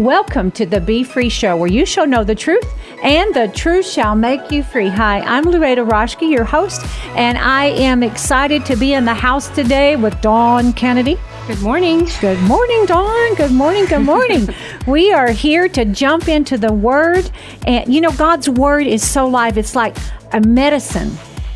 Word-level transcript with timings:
Welcome 0.00 0.50
to 0.52 0.64
the 0.64 0.80
Be 0.80 1.04
Free 1.04 1.28
Show, 1.28 1.58
where 1.58 1.68
you 1.68 1.84
shall 1.84 2.06
know 2.06 2.24
the 2.24 2.34
truth 2.34 2.64
and 3.02 3.34
the 3.34 3.48
truth 3.48 3.84
shall 3.84 4.14
make 4.14 4.50
you 4.50 4.62
free. 4.62 4.88
Hi, 4.88 5.20
I'm 5.20 5.44
Loretta 5.44 5.84
Roschke, 5.84 6.30
your 6.30 6.44
host, 6.44 6.80
and 7.16 7.36
I 7.36 7.66
am 7.66 8.02
excited 8.02 8.64
to 8.64 8.76
be 8.76 8.94
in 8.94 9.04
the 9.04 9.12
house 9.12 9.50
today 9.50 9.96
with 9.96 10.18
Dawn 10.22 10.72
Kennedy. 10.72 11.18
Good 11.46 11.60
morning. 11.60 12.08
Good 12.22 12.40
morning, 12.44 12.86
Dawn. 12.86 13.34
Good 13.34 13.52
morning. 13.52 13.84
Good 13.84 14.00
morning. 14.06 14.48
we 14.86 15.12
are 15.12 15.32
here 15.32 15.68
to 15.68 15.84
jump 15.84 16.28
into 16.28 16.56
the 16.56 16.72
Word. 16.72 17.30
And, 17.66 17.92
you 17.92 18.00
know, 18.00 18.12
God's 18.12 18.48
Word 18.48 18.86
is 18.86 19.06
so 19.06 19.26
live. 19.26 19.58
It's 19.58 19.76
like 19.76 19.98
a 20.32 20.40
medicine 20.40 21.10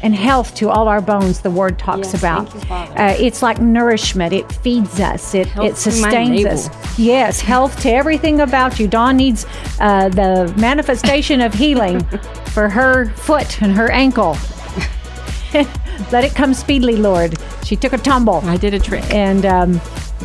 and 0.05 0.15
health 0.15 0.55
to 0.57 0.69
all 0.69 0.87
our 0.87 1.01
bones, 1.01 1.41
the 1.41 1.51
Word 1.51 1.79
talks 1.79 2.13
Yes, 2.13 2.21
about. 2.21 2.55
you, 2.55 2.61
Uh, 2.71 3.17
it's 3.19 3.43
like 3.43 3.59
nourishment. 3.61 4.35
It 4.35 4.53
feeds 4.53 5.01
us, 5.01 5.35
it, 5.35 5.47
Health 5.49 5.67
it 5.67 5.77
sustains 5.79 6.45
us. 6.45 6.69
Yes, 6.99 7.41
health 7.41 7.81
to 7.81 7.91
everything 7.91 8.41
about 8.43 8.79
you. 8.79 8.87
Dawn 8.87 9.17
needs 9.17 9.47
uh, 9.81 10.11
the 10.11 10.53
manifestation 10.59 11.41
of 11.41 11.55
healing 11.55 12.05
for 12.53 12.69
her 12.69 13.07
foot 13.17 13.63
and 13.63 13.73
her 13.75 13.91
ankle. 13.91 14.37
Let 16.13 16.25
it 16.25 16.35
come 16.35 16.53
speedily, 16.53 16.97
Lord. 16.97 17.39
She 17.65 17.75
took 17.75 17.95
a 17.95 17.99
tumble 17.99 18.43
I 18.45 18.59
did 18.59 18.75
a 18.75 18.79
trick. 18.79 19.05
and 19.15 19.47
um, 19.47 19.81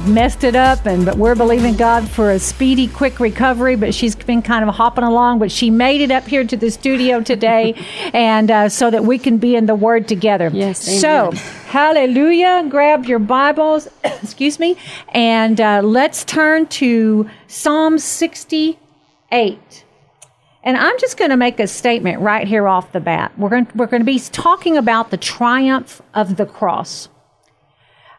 messed 0.06 0.44
it 0.44 0.56
up 0.56 0.86
and 0.86 1.06
but 1.06 1.18
we're 1.18 1.36
believing 1.36 1.76
god 1.76 2.08
for 2.10 2.32
a 2.32 2.40
speedy 2.40 2.88
quick 2.88 3.20
recovery 3.20 3.76
but 3.76 3.94
she's 3.94 4.16
been 4.16 4.42
kind 4.42 4.68
of 4.68 4.74
hopping 4.74 5.04
along 5.04 5.40
but 5.40 5.52
she 5.52 5.70
made 5.70 6.00
it 6.00 6.12
up 6.12 6.26
here 6.26 6.44
to 6.44 6.56
the 6.56 6.70
studio 6.72 7.22
today 7.22 7.74
and 8.14 8.50
uh, 8.52 8.70
so 8.70 8.90
that 8.90 9.04
we 9.04 9.18
can 9.18 9.38
be 9.38 9.56
in 9.56 9.66
the 9.66 9.76
word 9.76 10.08
together 10.08 10.50
Yes, 10.54 11.02
so 11.02 11.28
amen. 11.30 11.36
hallelujah 11.68 12.66
grab 12.70 13.06
your 13.06 13.20
bibles 13.20 13.88
excuse 14.04 14.60
me 14.60 14.78
and 15.10 15.60
uh, 15.60 15.82
let's 15.84 16.24
turn 16.24 16.66
to 16.68 17.30
psalm 17.48 17.98
68 18.00 19.86
and 20.64 20.78
I'm 20.78 21.00
just 21.00 21.18
going 21.18 21.32
to 21.32 21.38
make 21.38 21.60
a 21.60 21.68
statement 21.68 22.20
right 22.20 22.46
here 22.46 22.68
off 22.68 22.92
the 22.92 23.00
bat. 23.00 23.32
We're 23.38 23.48
going, 23.50 23.68
we're 23.76 23.86
going 23.88 24.02
to 24.02 24.06
be 24.06 24.20
talking 24.20 24.76
about 24.76 25.10
the 25.10 25.16
triumph 25.16 26.02
of 26.14 26.36
the 26.36 26.46
cross. 26.46 27.08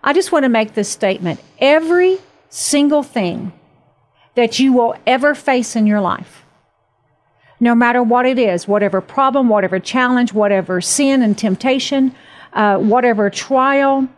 I 0.03 0.13
just 0.13 0.33
want 0.33 0.45
to 0.45 0.49
make 0.49 0.75
this 0.75 0.89
statement. 0.89 1.41
Every 1.59 2.19
single 2.49 3.03
thing 3.03 3.53
that 4.35 4.59
you 4.59 4.73
will 4.73 4.95
ever 5.07 5.35
face 5.35 5.77
in 5.77 5.87
your 5.87 6.01
life, 6.01 6.45
no 7.59 7.75
matter 7.75 8.03
what 8.03 8.25
it 8.27 8.39
is, 8.39 8.67
whatever 8.67 9.01
problem, 9.01 9.49
whatever 9.49 9.79
challenge, 9.79 10.33
whatever 10.33 10.81
sin 10.81 11.23
and 11.23 11.37
temptation, 11.37 12.15
uh, 12.53 12.79
whatever 12.79 13.29
trial, 13.29 14.09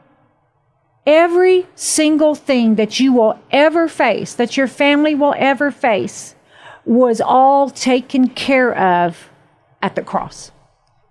every 1.04 1.66
single 1.74 2.34
thing 2.34 2.76
that 2.76 3.00
you 3.00 3.12
will 3.12 3.38
ever 3.50 3.88
face, 3.88 4.34
that 4.34 4.56
your 4.56 4.68
family 4.68 5.14
will 5.14 5.34
ever 5.36 5.70
face, 5.70 6.36
was 6.84 7.20
all 7.20 7.70
taken 7.70 8.28
care 8.28 8.76
of 8.76 9.28
at 9.80 9.96
the 9.96 10.02
cross. 10.02 10.52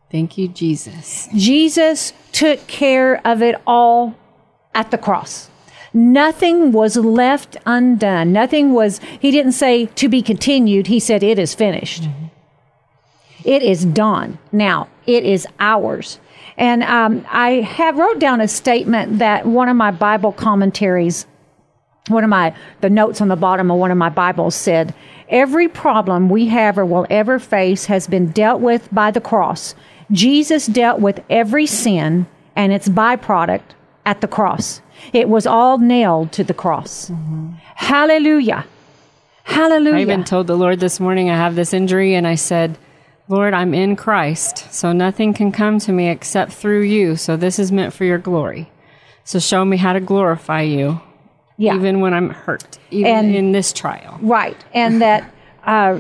Thank 0.09 0.37
you, 0.37 0.47
Jesus. 0.47 1.29
Jesus 1.35 2.13
took 2.31 2.65
care 2.67 3.25
of 3.25 3.41
it 3.41 3.55
all 3.65 4.15
at 4.73 4.91
the 4.91 4.97
cross. 4.97 5.49
Nothing 5.93 6.71
was 6.71 6.95
left 6.95 7.57
undone. 7.65 8.31
Nothing 8.31 8.73
was, 8.73 8.99
he 9.19 9.31
didn't 9.31 9.51
say 9.53 9.87
to 9.87 10.07
be 10.07 10.21
continued. 10.21 10.87
He 10.87 10.99
said, 10.99 11.21
it 11.23 11.37
is 11.37 11.53
finished. 11.53 12.07
It 13.43 13.61
is 13.61 13.83
done. 13.85 14.39
Now, 14.51 14.87
it 15.05 15.25
is 15.25 15.45
ours. 15.59 16.19
And 16.57 16.83
um, 16.83 17.25
I 17.29 17.61
have 17.61 17.97
wrote 17.97 18.19
down 18.19 18.39
a 18.39 18.47
statement 18.47 19.19
that 19.19 19.45
one 19.45 19.67
of 19.67 19.75
my 19.75 19.91
Bible 19.91 20.31
commentaries 20.31 21.25
one 22.07 22.23
of 22.23 22.29
my 22.29 22.55
the 22.81 22.89
notes 22.89 23.21
on 23.21 23.27
the 23.27 23.35
bottom 23.35 23.69
of 23.69 23.77
one 23.77 23.91
of 23.91 23.97
my 23.97 24.09
bibles 24.09 24.55
said 24.55 24.93
every 25.29 25.67
problem 25.67 26.29
we 26.29 26.47
have 26.47 26.77
or 26.77 26.85
will 26.85 27.05
ever 27.09 27.37
face 27.37 27.85
has 27.85 28.07
been 28.07 28.31
dealt 28.31 28.59
with 28.59 28.89
by 28.91 29.11
the 29.11 29.21
cross 29.21 29.75
jesus 30.11 30.65
dealt 30.65 30.99
with 30.99 31.23
every 31.29 31.67
sin 31.67 32.25
and 32.55 32.73
its 32.73 32.89
byproduct 32.89 33.61
at 34.05 34.21
the 34.21 34.27
cross 34.27 34.81
it 35.13 35.27
was 35.29 35.45
all 35.47 35.77
nailed 35.77 36.31
to 36.31 36.43
the 36.43 36.53
cross 36.53 37.11
hallelujah 37.75 38.65
hallelujah 39.43 39.95
I 39.97 40.01
even 40.01 40.23
told 40.23 40.47
the 40.47 40.55
Lord 40.57 40.79
this 40.79 40.99
morning 40.99 41.29
I 41.29 41.35
have 41.35 41.55
this 41.55 41.73
injury, 41.73 42.13
and 42.15 42.25
I 42.27 42.35
said, 42.35 42.77
Lord, 43.27 43.53
I'm 43.53 43.73
in 43.73 43.95
Christ, 43.95 44.71
so 44.71 44.91
nothing 44.93 45.33
can 45.33 45.51
come 45.51 45.79
to 45.79 45.91
me 45.91 46.09
except 46.09 46.51
through 46.53 46.81
you. 46.83 47.15
So 47.15 47.35
this 47.37 47.59
is 47.59 47.71
meant 47.71 47.93
for 47.93 48.05
your 48.05 48.17
glory. 48.17 48.69
So 49.23 49.39
show 49.39 49.65
me 49.65 49.77
how 49.77 49.93
to 49.93 49.99
glorify 49.99 50.61
you, 50.61 51.01
yeah 51.57 51.75
even 51.75 51.99
when 52.01 52.13
I'm 52.13 52.29
hurt, 52.29 52.77
even 52.91 53.11
And- 53.11 53.35
in 53.35 53.51
this 53.51 53.73
trial. 53.73 54.17
right 54.21 54.57
and 54.73 55.01
that 55.01 55.29
uh, 55.65 55.99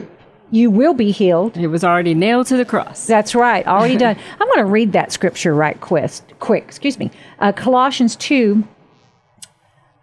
you 0.51 0.69
will 0.69 0.93
be 0.93 1.11
healed 1.11 1.57
It 1.57 1.67
was 1.67 1.83
already 1.83 2.13
nailed 2.13 2.47
to 2.47 2.57
the 2.57 2.65
cross. 2.65 3.07
That's 3.07 3.33
right, 3.33 3.65
already 3.65 3.97
done. 3.97 4.17
I'm 4.39 4.47
going 4.47 4.59
to 4.59 4.65
read 4.65 4.91
that 4.91 5.11
scripture 5.11 5.55
right 5.55 5.79
quick. 5.79 6.11
Quick, 6.39 6.65
excuse 6.65 6.99
me. 6.99 7.09
Uh, 7.39 7.53
Colossians 7.53 8.15
two, 8.15 8.67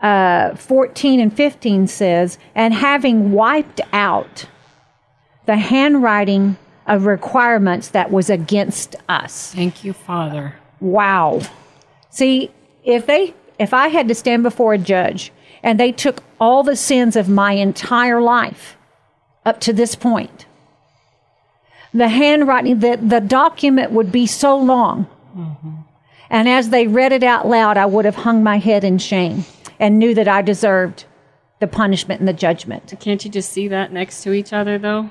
uh, 0.00 0.54
14 0.54 1.20
and 1.20 1.32
15 1.32 1.86
says, 1.86 2.38
"And 2.54 2.72
having 2.72 3.32
wiped 3.32 3.80
out 3.92 4.46
the 5.46 5.56
handwriting 5.56 6.56
of 6.86 7.04
requirements 7.04 7.88
that 7.88 8.10
was 8.10 8.30
against 8.30 8.96
us." 9.08 9.52
Thank 9.54 9.84
you, 9.84 9.92
Father. 9.92 10.54
Wow. 10.80 11.40
See, 12.10 12.50
if 12.84 13.06
they 13.06 13.34
if 13.58 13.74
I 13.74 13.88
had 13.88 14.08
to 14.08 14.14
stand 14.14 14.44
before 14.44 14.72
a 14.72 14.78
judge 14.78 15.32
and 15.62 15.78
they 15.78 15.92
took 15.92 16.22
all 16.40 16.62
the 16.62 16.76
sins 16.76 17.16
of 17.16 17.28
my 17.28 17.52
entire 17.52 18.20
life 18.20 18.77
up 19.48 19.60
to 19.62 19.72
this 19.72 19.94
point, 19.96 20.46
the 21.92 22.08
handwriting, 22.08 22.78
the, 22.78 22.96
the 22.96 23.20
document 23.20 23.90
would 23.90 24.12
be 24.12 24.26
so 24.26 24.56
long. 24.56 25.06
Mm-hmm. 25.36 25.70
And 26.30 26.48
as 26.48 26.70
they 26.70 26.86
read 26.86 27.12
it 27.12 27.22
out 27.22 27.48
loud, 27.48 27.76
I 27.76 27.86
would 27.86 28.04
have 28.04 28.16
hung 28.16 28.42
my 28.42 28.58
head 28.58 28.84
in 28.84 28.98
shame 28.98 29.44
and 29.80 29.98
knew 29.98 30.14
that 30.14 30.28
I 30.28 30.42
deserved 30.42 31.06
the 31.60 31.66
punishment 31.66 32.20
and 32.20 32.28
the 32.28 32.32
judgment. 32.32 32.94
Can't 33.00 33.24
you 33.24 33.30
just 33.30 33.50
see 33.50 33.68
that 33.68 33.92
next 33.92 34.22
to 34.22 34.32
each 34.32 34.52
other, 34.52 34.78
though? 34.78 35.10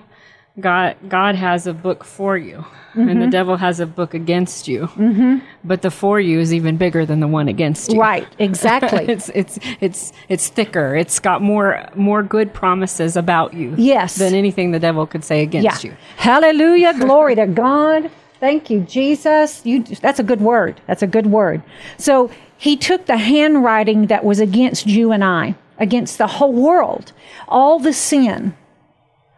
God, 0.59 0.95
God 1.07 1.35
has 1.35 1.67
a 1.67 1.73
book 1.73 2.03
for 2.03 2.37
you, 2.37 2.65
and 2.93 3.09
Mm-hmm. 3.09 3.19
the 3.19 3.27
devil 3.27 3.57
has 3.57 3.79
a 3.79 3.85
book 3.85 4.15
against 4.15 4.67
you. 4.67 4.87
Mm-hmm. 4.87 5.37
But 5.63 5.83
the 5.83 5.91
for 5.91 6.19
you 6.19 6.39
is 6.39 6.51
even 6.51 6.77
bigger 6.77 7.05
than 7.05 7.19
the 7.19 7.27
one 7.27 7.47
against 7.47 7.91
you. 7.93 7.99
Right, 7.99 8.27
exactly. 8.39 9.05
It's 9.13 9.29
it's 9.35 9.59
it's 9.79 10.13
it's 10.29 10.49
thicker. 10.49 10.95
It's 10.95 11.19
got 11.19 11.41
more 11.43 11.87
more 11.95 12.23
good 12.23 12.53
promises 12.53 13.15
about 13.15 13.53
you. 13.53 13.75
Yes. 13.77 14.15
Than 14.15 14.33
anything 14.33 14.71
the 14.71 14.79
devil 14.79 15.05
could 15.05 15.23
say 15.23 15.43
against 15.43 15.83
you. 15.83 15.95
Hallelujah. 16.17 16.93
Glory 16.99 17.35
to 17.35 17.45
God. 17.45 18.09
Thank 18.39 18.69
you, 18.71 18.81
Jesus. 18.81 19.63
You 19.63 19.83
that's 19.83 20.19
a 20.19 20.23
good 20.23 20.41
word. 20.41 20.81
That's 20.87 21.03
a 21.03 21.07
good 21.07 21.27
word. 21.27 21.61
So 21.97 22.31
he 22.57 22.75
took 22.75 23.05
the 23.05 23.17
handwriting 23.17 24.07
that 24.07 24.23
was 24.23 24.39
against 24.39 24.87
you 24.87 25.11
and 25.11 25.23
I, 25.23 25.55
against 25.77 26.17
the 26.17 26.27
whole 26.27 26.53
world, 26.53 27.13
all 27.47 27.77
the 27.77 27.93
sin, 27.93 28.55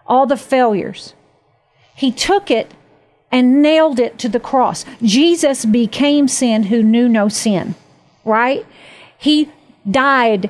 all 0.10 0.26
the 0.26 0.36
failures. 0.36 1.14
He 1.96 2.12
took 2.12 2.52
it 2.52 2.74
and 3.32 3.62
nailed 3.62 4.00
it 4.00 4.18
to 4.20 4.28
the 4.28 4.40
cross. 4.40 4.84
Jesus 5.02 5.66
became 5.66 6.28
sin 6.28 6.64
who 6.64 6.82
knew 6.82 7.08
no 7.08 7.30
sin, 7.30 7.76
right? 8.26 8.66
He 9.18 9.50
died 9.90 10.50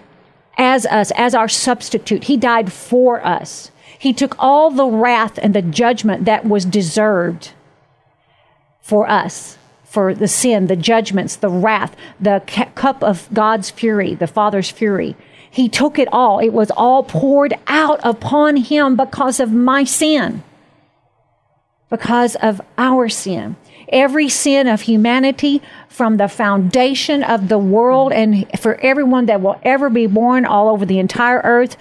as 0.58 0.86
us, 0.86 1.12
as 1.12 1.36
our 1.36 1.50
substitute. 1.50 2.26
He 2.26 2.38
died 2.38 2.72
for 2.72 3.26
us. 3.26 3.72
He 3.98 4.14
took 4.14 4.36
all 4.40 4.72
the 4.72 4.86
wrath 4.86 5.38
and 5.42 5.54
the 5.54 5.62
judgment 5.62 6.26
that 6.26 6.46
was 6.46 6.64
deserved 6.64 7.52
for 8.82 9.10
us, 9.10 9.58
for 9.84 10.14
the 10.14 10.28
sin, 10.28 10.68
the 10.68 10.76
judgments, 10.76 11.36
the 11.36 11.50
wrath, 11.50 11.96
the 12.20 12.42
cup 12.76 13.04
of 13.04 13.28
God's 13.34 13.70
fury, 13.70 14.16
the 14.16 14.28
Father's 14.28 14.70
fury. 14.70 15.18
He 15.52 15.70
took 15.70 15.98
it 15.98 16.08
all. 16.12 16.40
It 16.40 16.54
was 16.54 16.72
all 16.72 17.04
poured 17.04 17.54
out 17.68 18.00
upon 18.04 18.58
him 18.58 18.96
because 18.96 19.40
of 19.40 19.52
my 19.52 19.84
sin, 19.84 20.44
because 21.90 22.36
of 22.36 22.62
our 22.78 23.10
sin. 23.10 23.56
Every 23.92 24.30
sin 24.30 24.68
of 24.68 24.82
humanity 24.82 25.64
from 25.88 26.18
the 26.18 26.28
foundation 26.28 27.24
of 27.24 27.50
the 27.50 27.58
world 27.58 28.14
and 28.14 28.46
for 28.60 28.76
everyone 28.82 29.26
that 29.26 29.42
will 29.42 29.60
ever 29.64 29.90
be 29.90 30.06
born 30.06 30.46
all 30.46 30.70
over 30.70 30.86
the 30.86 31.00
entire 31.00 31.42
earth, 31.44 31.76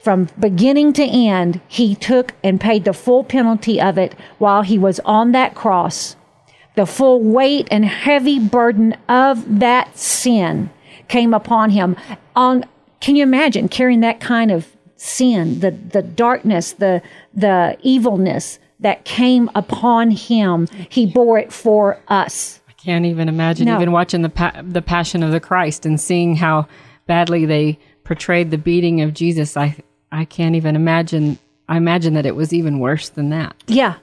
from 0.00 0.28
beginning 0.38 0.94
to 0.94 1.04
end, 1.04 1.60
he 1.68 1.94
took 1.94 2.32
and 2.42 2.60
paid 2.60 2.84
the 2.84 2.94
full 2.94 3.22
penalty 3.22 3.80
of 3.80 3.98
it 3.98 4.14
while 4.38 4.62
he 4.62 4.78
was 4.78 4.98
on 5.00 5.32
that 5.32 5.54
cross. 5.54 6.16
The 6.74 6.86
full 6.86 7.20
weight 7.20 7.68
and 7.70 7.84
heavy 7.84 8.38
burden 8.38 8.96
of 9.08 9.60
that 9.60 9.98
sin 9.98 10.70
came 11.08 11.34
upon 11.34 11.70
him. 11.70 11.96
On 12.34 12.64
can 13.00 13.16
you 13.16 13.22
imagine 13.22 13.68
carrying 13.68 14.00
that 14.00 14.20
kind 14.20 14.50
of 14.50 14.68
sin, 14.96 15.60
the 15.60 15.70
the 15.70 16.02
darkness, 16.02 16.72
the 16.72 17.02
the 17.34 17.76
evilness 17.82 18.58
that 18.80 19.04
came 19.04 19.50
upon 19.54 20.10
him? 20.10 20.66
He 20.88 21.06
bore 21.06 21.38
it 21.38 21.52
for 21.52 21.98
us. 22.08 22.60
I 22.68 22.72
can't 22.72 23.04
even 23.06 23.28
imagine 23.28 23.66
No. 23.66 23.76
even 23.76 23.92
watching 23.92 24.22
the 24.22 24.28
pa- 24.30 24.62
the 24.62 24.82
Passion 24.82 25.22
of 25.22 25.32
the 25.32 25.40
Christ 25.40 25.84
and 25.86 26.00
seeing 26.00 26.36
how 26.36 26.66
badly 27.06 27.44
they 27.46 27.78
portrayed 28.04 28.50
the 28.50 28.58
beating 28.58 29.00
of 29.00 29.14
Jesus. 29.14 29.56
I 29.56 29.76
I 30.12 30.24
can't 30.24 30.54
even 30.56 30.76
imagine. 30.76 31.38
I 31.68 31.76
imagine 31.76 32.14
that 32.14 32.26
it 32.26 32.34
was 32.34 32.52
even 32.52 32.80
worse 32.80 33.10
than 33.10 33.30
that. 33.30 33.54
Yeah. 33.68 33.94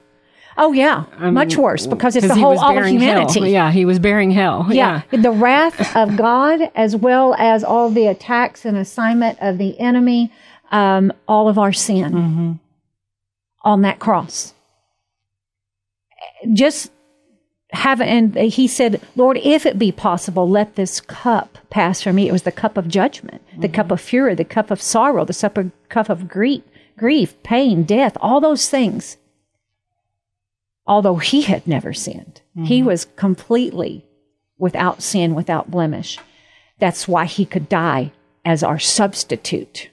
Oh 0.60 0.72
yeah, 0.72 1.04
much 1.20 1.56
worse 1.56 1.86
because 1.86 2.16
it's 2.16 2.26
the 2.26 2.34
whole 2.34 2.58
all 2.58 2.70
of 2.70 2.74
bearing 2.74 2.98
hell. 2.98 3.28
humanity. 3.28 3.52
Yeah, 3.52 3.70
he 3.70 3.84
was 3.84 4.00
bearing 4.00 4.32
hell. 4.32 4.66
Yeah. 4.68 5.02
Yeah. 5.12 5.22
the 5.22 5.30
wrath 5.30 5.96
of 5.96 6.16
God, 6.16 6.72
as 6.74 6.96
well 6.96 7.34
as 7.38 7.62
all 7.62 7.90
the 7.90 8.08
attacks 8.08 8.64
and 8.64 8.76
assignment 8.76 9.38
of 9.40 9.58
the 9.58 9.78
enemy, 9.78 10.32
um, 10.72 11.12
all 11.28 11.48
of 11.48 11.58
our 11.58 11.72
sin 11.72 12.58
on 13.62 13.82
that 13.82 14.00
cross. 14.00 14.52
Just 16.52 16.90
have, 17.70 18.00
and 18.00 18.34
he 18.34 18.66
said, 18.66 19.00
Lord, 19.14 19.36
if 19.38 19.66
it 19.66 19.78
be 19.78 19.92
possible, 19.92 20.48
let 20.48 20.74
this 20.74 21.00
cup 21.00 21.58
pass 21.70 22.02
from 22.02 22.16
me. 22.16 22.28
It 22.28 22.32
was 22.32 22.42
the 22.42 22.52
cup 22.52 22.76
of 22.76 22.88
judgment, 22.88 23.42
the 23.58 23.68
cup 23.68 23.90
of 23.90 24.00
fury, 24.00 24.34
the 24.34 24.44
cup 24.44 24.70
of 24.70 24.80
sorrow, 24.80 25.24
the 25.24 25.34
cup 25.34 25.56
of, 25.58 25.70
cup 25.88 26.08
of 26.08 26.28
grief, 26.28 26.62
grief, 26.96 27.40
pain, 27.42 27.84
death, 27.84 28.16
all 28.20 28.40
those 28.40 28.68
things. 28.68 29.18
Although 30.88 31.16
he 31.16 31.42
had 31.42 31.66
never 31.66 31.92
sinned, 31.92 32.40
he 32.64 32.78
mm-hmm. 32.78 32.88
was 32.88 33.04
completely 33.14 34.06
without 34.56 35.02
sin, 35.02 35.34
without 35.34 35.70
blemish. 35.70 36.18
That's 36.78 37.06
why 37.06 37.26
he 37.26 37.44
could 37.44 37.68
die 37.68 38.10
as 38.42 38.62
our 38.62 38.78
substitute. 38.78 39.90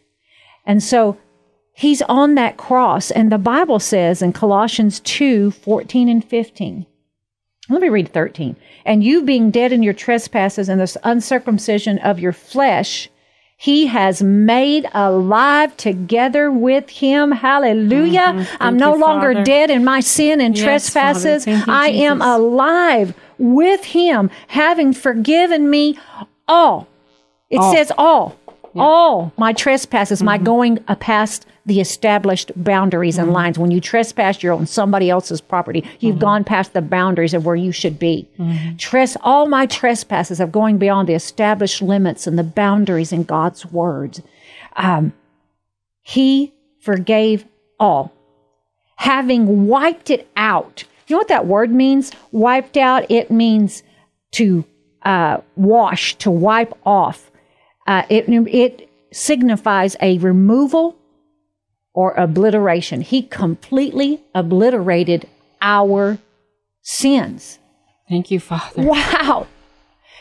And 0.65 0.81
so 0.81 1.17
he's 1.73 2.01
on 2.03 2.35
that 2.35 2.55
cross, 2.55 3.11
and 3.11 3.29
the 3.29 3.37
Bible 3.37 3.79
says 3.79 4.21
in 4.21 4.31
Colossians 4.31 5.01
2 5.01 5.51
14 5.51 6.07
and 6.07 6.23
15. 6.23 6.85
Let 7.67 7.81
me 7.81 7.89
read 7.89 8.13
13. 8.13 8.55
And 8.85 9.03
you 9.03 9.23
being 9.23 9.51
dead 9.51 9.73
in 9.73 9.83
your 9.83 9.93
trespasses 9.93 10.69
and 10.69 10.79
the 10.79 10.99
uncircumcision 11.03 11.97
of 11.99 12.19
your 12.19 12.31
flesh, 12.31 13.09
he 13.57 13.87
has 13.87 14.21
made 14.21 14.85
alive 14.93 15.75
together 15.77 16.51
with 16.51 16.89
him. 16.89 17.31
Hallelujah. 17.31 18.19
Mm-hmm. 18.33 18.57
I'm 18.59 18.77
no 18.77 18.95
you, 18.95 19.01
longer 19.01 19.33
Father. 19.33 19.43
dead 19.45 19.69
in 19.69 19.83
my 19.85 20.01
sin 20.01 20.41
and 20.41 20.55
Yes, 20.57 20.63
trespasses. 20.65 21.47
You, 21.47 21.61
I 21.67 21.87
am 21.89 22.21
alive 22.21 23.13
with 23.37 23.85
him, 23.85 24.29
having 24.47 24.93
forgiven 24.93 25.69
me 25.69 25.97
all. 26.47 26.87
It 27.49 27.59
All. 27.59 27.73
says 27.73 27.91
all. 27.97 28.35
All 28.81 29.33
my 29.37 29.53
trespasses, 29.53 30.21
my 30.21 30.37
going 30.37 30.77
past 30.99 31.45
the 31.65 31.79
established 31.79 32.51
boundaries 32.55 33.17
and 33.17 33.33
lines. 33.33 33.57
When 33.57 33.71
you 33.71 33.81
trespass, 33.81 34.43
you're 34.43 34.53
on 34.53 34.67
somebody 34.67 35.09
else's 35.09 35.41
property. 35.41 35.83
You've 35.99 36.19
gone 36.19 36.43
past 36.43 36.73
the 36.73 36.81
boundaries 36.81 37.33
of 37.33 37.45
where 37.45 37.55
you 37.55 37.71
should 37.71 37.97
be. 37.97 38.27
Tres- 38.77 39.17
all 39.21 39.47
my 39.47 39.65
trespasses 39.65 40.39
of 40.39 40.51
going 40.51 40.77
beyond 40.77 41.09
the 41.09 41.13
established 41.13 41.81
limits 41.81 42.27
and 42.27 42.37
the 42.37 42.43
boundaries 42.43 43.11
in 43.11 43.23
God's 43.23 43.65
words. 43.65 44.21
Um, 44.75 45.13
he 46.01 46.53
forgave 46.79 47.45
all 47.79 48.11
having 48.95 49.67
wiped 49.67 50.09
it 50.09 50.27
out. 50.35 50.83
You 51.07 51.15
know 51.15 51.19
what 51.19 51.27
that 51.27 51.45
word 51.45 51.71
means? 51.71 52.11
Wiped 52.31 52.77
out, 52.77 53.09
it 53.09 53.29
means 53.29 53.83
to 54.31 54.65
uh, 55.03 55.37
wash, 55.55 56.15
to 56.15 56.31
wipe 56.31 56.73
off. 56.85 57.31
Uh, 57.87 58.03
it, 58.09 58.25
it 58.29 58.89
signifies 59.11 59.95
a 60.01 60.17
removal 60.19 60.97
or 61.93 62.13
obliteration. 62.13 63.01
He 63.01 63.21
completely 63.21 64.21
obliterated 64.33 65.27
our 65.61 66.17
sins. 66.81 67.59
Thank 68.09 68.31
you, 68.31 68.39
Father. 68.39 68.83
Wow. 68.83 69.47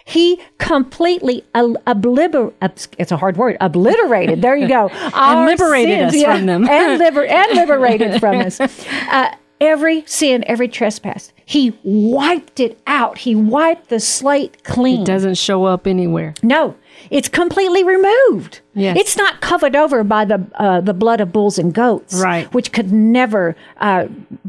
He 0.07 0.39
completely 0.59 1.45
obs- 1.55 2.89
it's 2.99 3.11
a 3.13 3.17
hard 3.17 3.37
word, 3.39 3.57
obliterated. 3.61 4.43
There 4.43 4.55
you 4.57 4.69
go. 4.69 4.91
Our 5.15 5.47
liberated 5.47 6.01
us 6.03 6.23
from 6.23 6.45
them. 6.47 6.69
and, 6.69 6.99
liber- 7.01 7.25
and 7.25 7.53
liberated 7.57 8.21
from 8.21 8.37
us. 8.41 8.61
Uh, 8.61 9.35
every 9.63 10.05
sin, 10.07 10.45
every 10.47 10.69
trespass, 10.69 11.33
he 11.47 11.79
wiped 11.85 12.61
it 12.61 12.79
out. 12.87 13.17
He 13.19 13.35
wiped 13.35 13.89
the 13.89 13.99
slate 13.99 14.63
clean. 14.63 15.03
It 15.03 15.07
doesn't 15.07 15.37
show 15.39 15.65
up 15.65 15.87
anywhere. 15.87 16.35
No, 16.43 16.77
it's 17.11 17.29
completely 17.29 17.85
removed. 17.85 18.61
Yes. 18.75 18.97
It's 18.99 19.17
not 19.17 19.41
covered 19.41 19.77
over 19.77 20.03
by 20.05 20.25
the 20.25 20.45
uh, 20.55 20.81
the 20.81 20.95
blood 20.95 21.21
of 21.21 21.33
bulls 21.33 21.59
and 21.59 21.73
goats, 21.73 22.15
Right. 22.21 22.53
Which 22.55 22.73
could 22.73 22.93
never 22.93 23.55
uh, 23.79 24.09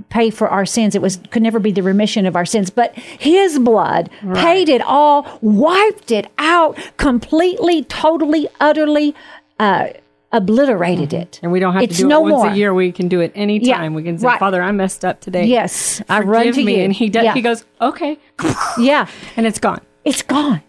pay 0.09 0.29
for 0.29 0.47
our 0.49 0.65
sins. 0.65 0.95
It 0.95 1.01
was 1.01 1.19
could 1.31 1.43
never 1.43 1.59
be 1.59 1.71
the 1.71 1.83
remission 1.83 2.25
of 2.25 2.35
our 2.35 2.45
sins. 2.45 2.69
But 2.69 2.95
His 2.95 3.59
blood 3.59 4.09
paid 4.33 4.69
it 4.69 4.81
all, 4.81 5.39
wiped 5.41 6.11
it 6.11 6.27
out, 6.37 6.77
completely, 6.97 7.83
totally, 7.83 8.47
utterly. 8.59 9.15
Uh, 9.59 9.87
obliterated 10.31 11.13
it 11.13 11.31
Mm-hmm. 11.31 11.45
And 11.45 11.51
we 11.53 11.59
don't 11.61 11.73
have 11.73 11.83
it's 11.83 11.95
to 11.97 12.01
do 12.03 12.07
no 12.09 12.19
it 12.27 12.31
once 12.31 12.43
more. 12.43 12.47
a 12.49 12.55
year. 12.55 12.73
We 12.73 12.91
can 12.91 13.07
do 13.07 13.21
it 13.21 13.31
anytime. 13.35 13.93
we 13.93 14.03
can 14.03 14.17
say, 14.17 14.27
right. 14.27 14.39
Father, 14.39 14.61
I 14.61 14.71
messed 14.71 15.05
up 15.05 15.21
today. 15.21 15.45
yes 15.45 16.01
i 16.09 16.17
Forgive 16.17 16.29
run 16.29 16.53
to 16.53 16.63
me. 16.65 16.77
you 16.77 16.83
And 16.83 16.91
he 16.93 17.09
does, 17.09 17.23
yeah. 17.23 17.33
he 17.33 17.41
goes, 17.41 17.63
okay. 17.79 18.17
yeah 18.77 19.07
And 19.37 19.45
it's 19.45 19.59
gone. 19.59 19.79
it's 20.03 20.23
gone. 20.23 20.61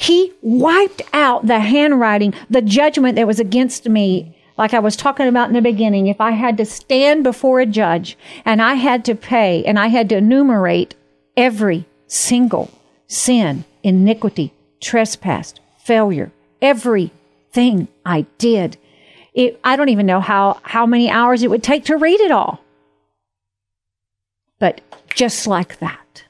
He 0.00 0.32
wiped 0.42 1.02
out 1.12 1.48
the 1.48 1.58
handwriting, 1.58 2.32
the 2.48 2.62
judgment 2.62 3.16
that 3.16 3.26
was 3.26 3.40
against 3.40 3.88
me. 3.88 4.38
Like 4.56 4.72
I 4.72 4.78
was 4.78 4.94
talking 4.94 5.26
about 5.26 5.48
in 5.48 5.54
the 5.54 5.60
beginning, 5.60 6.06
if 6.06 6.20
I 6.20 6.30
had 6.30 6.56
to 6.58 6.64
stand 6.64 7.24
before 7.24 7.58
a 7.58 7.66
judge 7.66 8.16
and 8.44 8.62
I 8.62 8.74
had 8.74 9.04
to 9.06 9.16
pay 9.16 9.64
and 9.64 9.76
I 9.76 9.88
had 9.88 10.08
to 10.10 10.16
enumerate 10.16 10.94
every 11.36 11.84
single 12.06 12.70
sin, 13.08 13.64
iniquity, 13.82 14.52
trespass, 14.80 15.54
failure, 15.78 16.30
everything 16.62 17.88
I 18.06 18.24
did, 18.38 18.76
it, 19.34 19.58
I 19.64 19.74
don't 19.74 19.88
even 19.88 20.06
know 20.06 20.20
how, 20.20 20.60
how 20.62 20.86
many 20.86 21.10
hours 21.10 21.42
it 21.42 21.50
would 21.50 21.64
take 21.64 21.84
to 21.86 21.96
read 21.96 22.20
it 22.20 22.30
all. 22.30 22.60
But 24.60 24.80
just 25.12 25.48
like 25.48 25.80
that, 25.80 26.22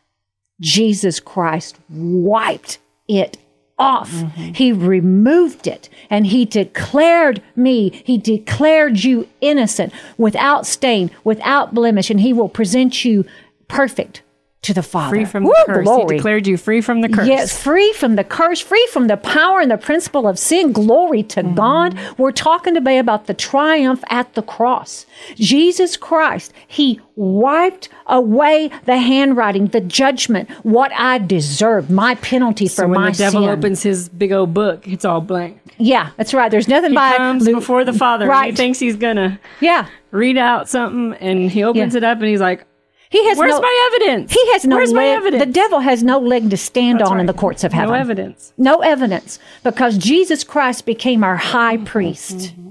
Jesus 0.58 1.20
Christ 1.20 1.78
wiped 1.90 2.78
it 3.06 3.36
off. 3.78 4.10
Mm-hmm. 4.10 4.52
He 4.54 4.72
removed 4.72 5.66
it 5.66 5.88
and 6.10 6.26
he 6.26 6.44
declared 6.44 7.42
me, 7.54 8.02
he 8.04 8.18
declared 8.18 9.04
you 9.04 9.28
innocent, 9.40 9.92
without 10.16 10.66
stain, 10.66 11.10
without 11.24 11.74
blemish, 11.74 12.10
and 12.10 12.20
he 12.20 12.32
will 12.32 12.48
present 12.48 13.04
you 13.04 13.24
perfect 13.68 14.22
to 14.60 14.74
the 14.74 14.82
Father. 14.82 15.14
Free 15.14 15.24
from 15.24 15.44
Woo, 15.44 15.52
the 15.66 15.72
curse. 15.74 15.84
glory. 15.84 16.14
He 16.14 16.18
declared 16.18 16.46
you 16.48 16.56
free 16.56 16.80
from 16.80 17.00
the 17.00 17.08
curse. 17.08 17.28
Yes, 17.28 17.56
free 17.62 17.92
from 17.92 18.16
the 18.16 18.24
curse, 18.24 18.60
free 18.60 18.86
from 18.92 19.06
the 19.06 19.16
power 19.16 19.60
and 19.60 19.70
the 19.70 19.76
principle 19.78 20.26
of 20.26 20.38
sin. 20.38 20.72
Glory 20.72 21.22
to 21.22 21.42
Mm-hmm. 21.42 21.54
God. 21.54 21.98
We're 22.18 22.32
talking 22.32 22.74
today 22.74 22.98
about 22.98 23.26
the 23.26 23.34
triumph 23.34 24.02
at 24.10 24.34
the 24.34 24.42
cross. 24.42 25.06
Jesus 25.36 25.96
Christ, 25.96 26.52
He 26.66 27.00
wiped 27.14 27.88
away 28.06 28.70
the 28.84 28.96
handwriting, 28.98 29.66
the 29.68 29.80
judgment, 29.80 30.50
what 30.64 30.90
I 30.92 31.18
deserved, 31.18 31.88
my 31.90 32.16
penalty 32.16 32.66
for 32.66 32.74
So 32.74 32.88
when 32.88 33.00
my 33.00 33.10
the 33.12 33.18
devil 33.18 33.42
sin. 33.42 33.50
opens 33.50 33.82
his 33.84 34.08
big 34.08 34.32
old 34.32 34.52
book, 34.54 34.86
it's 34.88 35.04
all 35.04 35.20
blank. 35.20 35.60
yeah, 35.78 36.10
that's 36.16 36.34
right. 36.34 36.50
There's 36.50 36.66
nothing 36.68 36.90
He 36.90 36.96
by 36.96 37.16
comes 37.16 37.46
Lu- 37.46 37.54
before 37.54 37.84
the 37.84 37.92
Father. 37.92 38.26
Right. 38.26 38.50
he 38.50 38.56
thinks 38.56 38.80
he's 38.80 38.96
gonna 38.96 39.38
Yeah, 39.60 39.86
read 40.10 40.36
out 40.36 40.68
something, 40.68 41.14
and 41.20 41.48
he 41.50 41.62
opens 41.62 41.94
Yeah. 41.94 41.98
it 41.98 42.04
up, 42.04 42.18
and 42.18 42.26
he's 42.26 42.40
like, 42.40 42.64
He 43.10 43.26
has 43.28 43.38
"Where's 43.38 43.52
no. 43.52 43.60
my 43.60 43.90
evidence? 43.92 44.32
he 44.32 44.52
has 44.52 44.64
no 44.66 44.76
Where's 44.76 44.92
my 44.92 45.06
evidence? 45.06 45.44
The 45.44 45.52
devil 45.52 45.80
has 45.80 46.02
no 46.02 46.18
leg 46.18 46.50
to 46.50 46.56
stand 46.56 47.00
That's 47.00 47.10
on 47.10 47.20
in 47.20 47.26
the 47.26 47.32
courts 47.32 47.64
of 47.64 47.72
heaven. 47.72 47.90
No 47.90 47.94
evidence. 47.94 48.52
No 48.58 48.80
evidence 48.80 49.38
because 49.62 49.96
Jesus 49.96 50.44
Christ 50.44 50.84
became 50.84 51.24
our 51.24 51.36
high 51.36 51.78
priest 51.78 52.36
mm-hmm. 52.36 52.70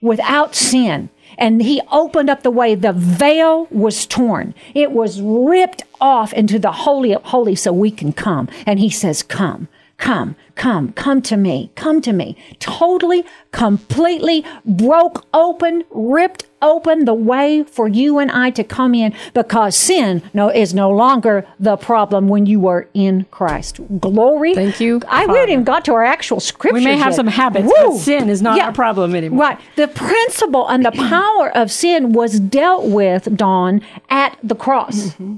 without 0.00 0.54
sin. 0.54 1.10
And 1.38 1.62
he 1.62 1.82
opened 1.92 2.30
up 2.30 2.42
the 2.42 2.50
way. 2.50 2.74
The 2.74 2.92
veil 2.92 3.66
was 3.70 4.06
torn. 4.06 4.54
It 4.74 4.92
was 4.92 5.20
ripped 5.20 5.82
off 6.00 6.32
into 6.32 6.58
the 6.58 6.72
Holy 6.72 7.12
of 7.12 7.22
Holies 7.24 7.62
so 7.62 7.72
we 7.72 7.90
can 7.90 8.12
come. 8.12 8.48
And 8.64 8.78
he 8.78 8.88
says, 8.88 9.22
Come, 9.22 9.68
come, 9.98 10.36
come, 10.54 10.92
come 10.92 11.20
to 11.22 11.36
me, 11.36 11.70
come 11.74 12.00
to 12.02 12.12
me. 12.12 12.36
Totally, 12.58 13.24
completely 13.52 14.44
broke 14.64 15.26
open, 15.34 15.84
ripped 15.90 16.46
open 16.70 17.04
the 17.04 17.14
way 17.14 17.62
for 17.64 17.88
you 17.88 18.18
and 18.18 18.30
I 18.30 18.50
to 18.50 18.64
come 18.64 18.94
in 18.94 19.14
because 19.34 19.76
sin 19.76 20.22
no, 20.34 20.48
is 20.50 20.74
no 20.74 20.90
longer 20.90 21.46
the 21.60 21.76
problem 21.76 22.28
when 22.28 22.46
you 22.46 22.66
are 22.68 22.88
in 22.94 23.26
Christ. 23.30 23.80
Glory. 24.00 24.54
Thank 24.54 24.80
you, 24.80 25.00
I 25.08 25.22
we 25.22 25.26
Father. 25.26 25.38
haven't 25.40 25.52
even 25.52 25.64
got 25.64 25.84
to 25.86 25.94
our 25.94 26.04
actual 26.04 26.40
scripture. 26.40 26.74
We 26.74 26.84
may 26.84 26.96
have 26.96 27.14
some 27.14 27.26
habits, 27.28 27.72
but 27.80 27.96
sin 27.98 28.28
is 28.28 28.42
not 28.42 28.60
our 28.60 28.72
problem 28.72 29.14
anymore. 29.14 29.40
Right. 29.40 29.58
The 29.76 29.88
principle 29.88 30.66
and 30.68 30.84
the 30.84 30.92
power 30.92 31.50
of 31.56 31.70
sin 31.70 32.12
was 32.12 32.38
dealt 32.40 32.86
with, 32.86 33.36
Dawn, 33.36 33.80
at 34.10 34.36
the 34.42 34.54
cross. 34.54 35.10
Mm-hmm. 35.10 35.36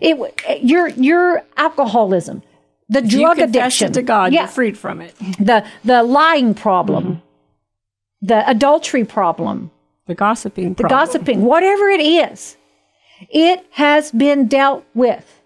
It 0.00 0.62
your 0.64 0.88
your 0.88 1.42
alcoholism, 1.56 2.42
the 2.88 3.02
You 3.04 3.20
drug 3.20 3.38
addiction, 3.38 3.92
to 3.92 4.02
God. 4.02 4.32
yeah, 4.32 4.40
You're 4.40 4.48
freed 4.48 4.76
from 4.76 5.00
it. 5.00 5.14
the 5.38 5.64
the 5.84 6.02
lying 6.02 6.54
problem, 6.54 7.04
Mm-hmm. 7.04 8.26
the 8.26 8.50
adultery 8.50 9.04
problem, 9.04 9.70
The 10.06 10.14
gossiping. 10.14 10.74
the 10.74 10.82
problem. 10.82 11.00
gossiping, 11.00 11.42
whatever 11.42 11.88
it 11.88 12.00
is, 12.00 12.56
it 13.30 13.64
has 13.70 14.10
been 14.10 14.48
dealt 14.48 14.84
with. 14.94 15.42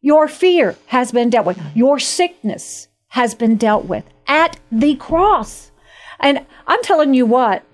Your 0.00 0.28
fear 0.28 0.76
has 0.86 1.12
been 1.12 1.30
dealt 1.30 1.46
with. 1.46 1.60
Your 1.74 1.98
sickness 1.98 2.88
has 3.08 3.34
been 3.34 3.56
dealt 3.56 3.84
with 3.84 4.04
at 4.26 4.58
the 4.70 4.96
cross. 4.96 5.70
And 6.18 6.46
I'm 6.66 6.82
telling 6.82 7.14
you 7.14 7.26
what, 7.26 7.64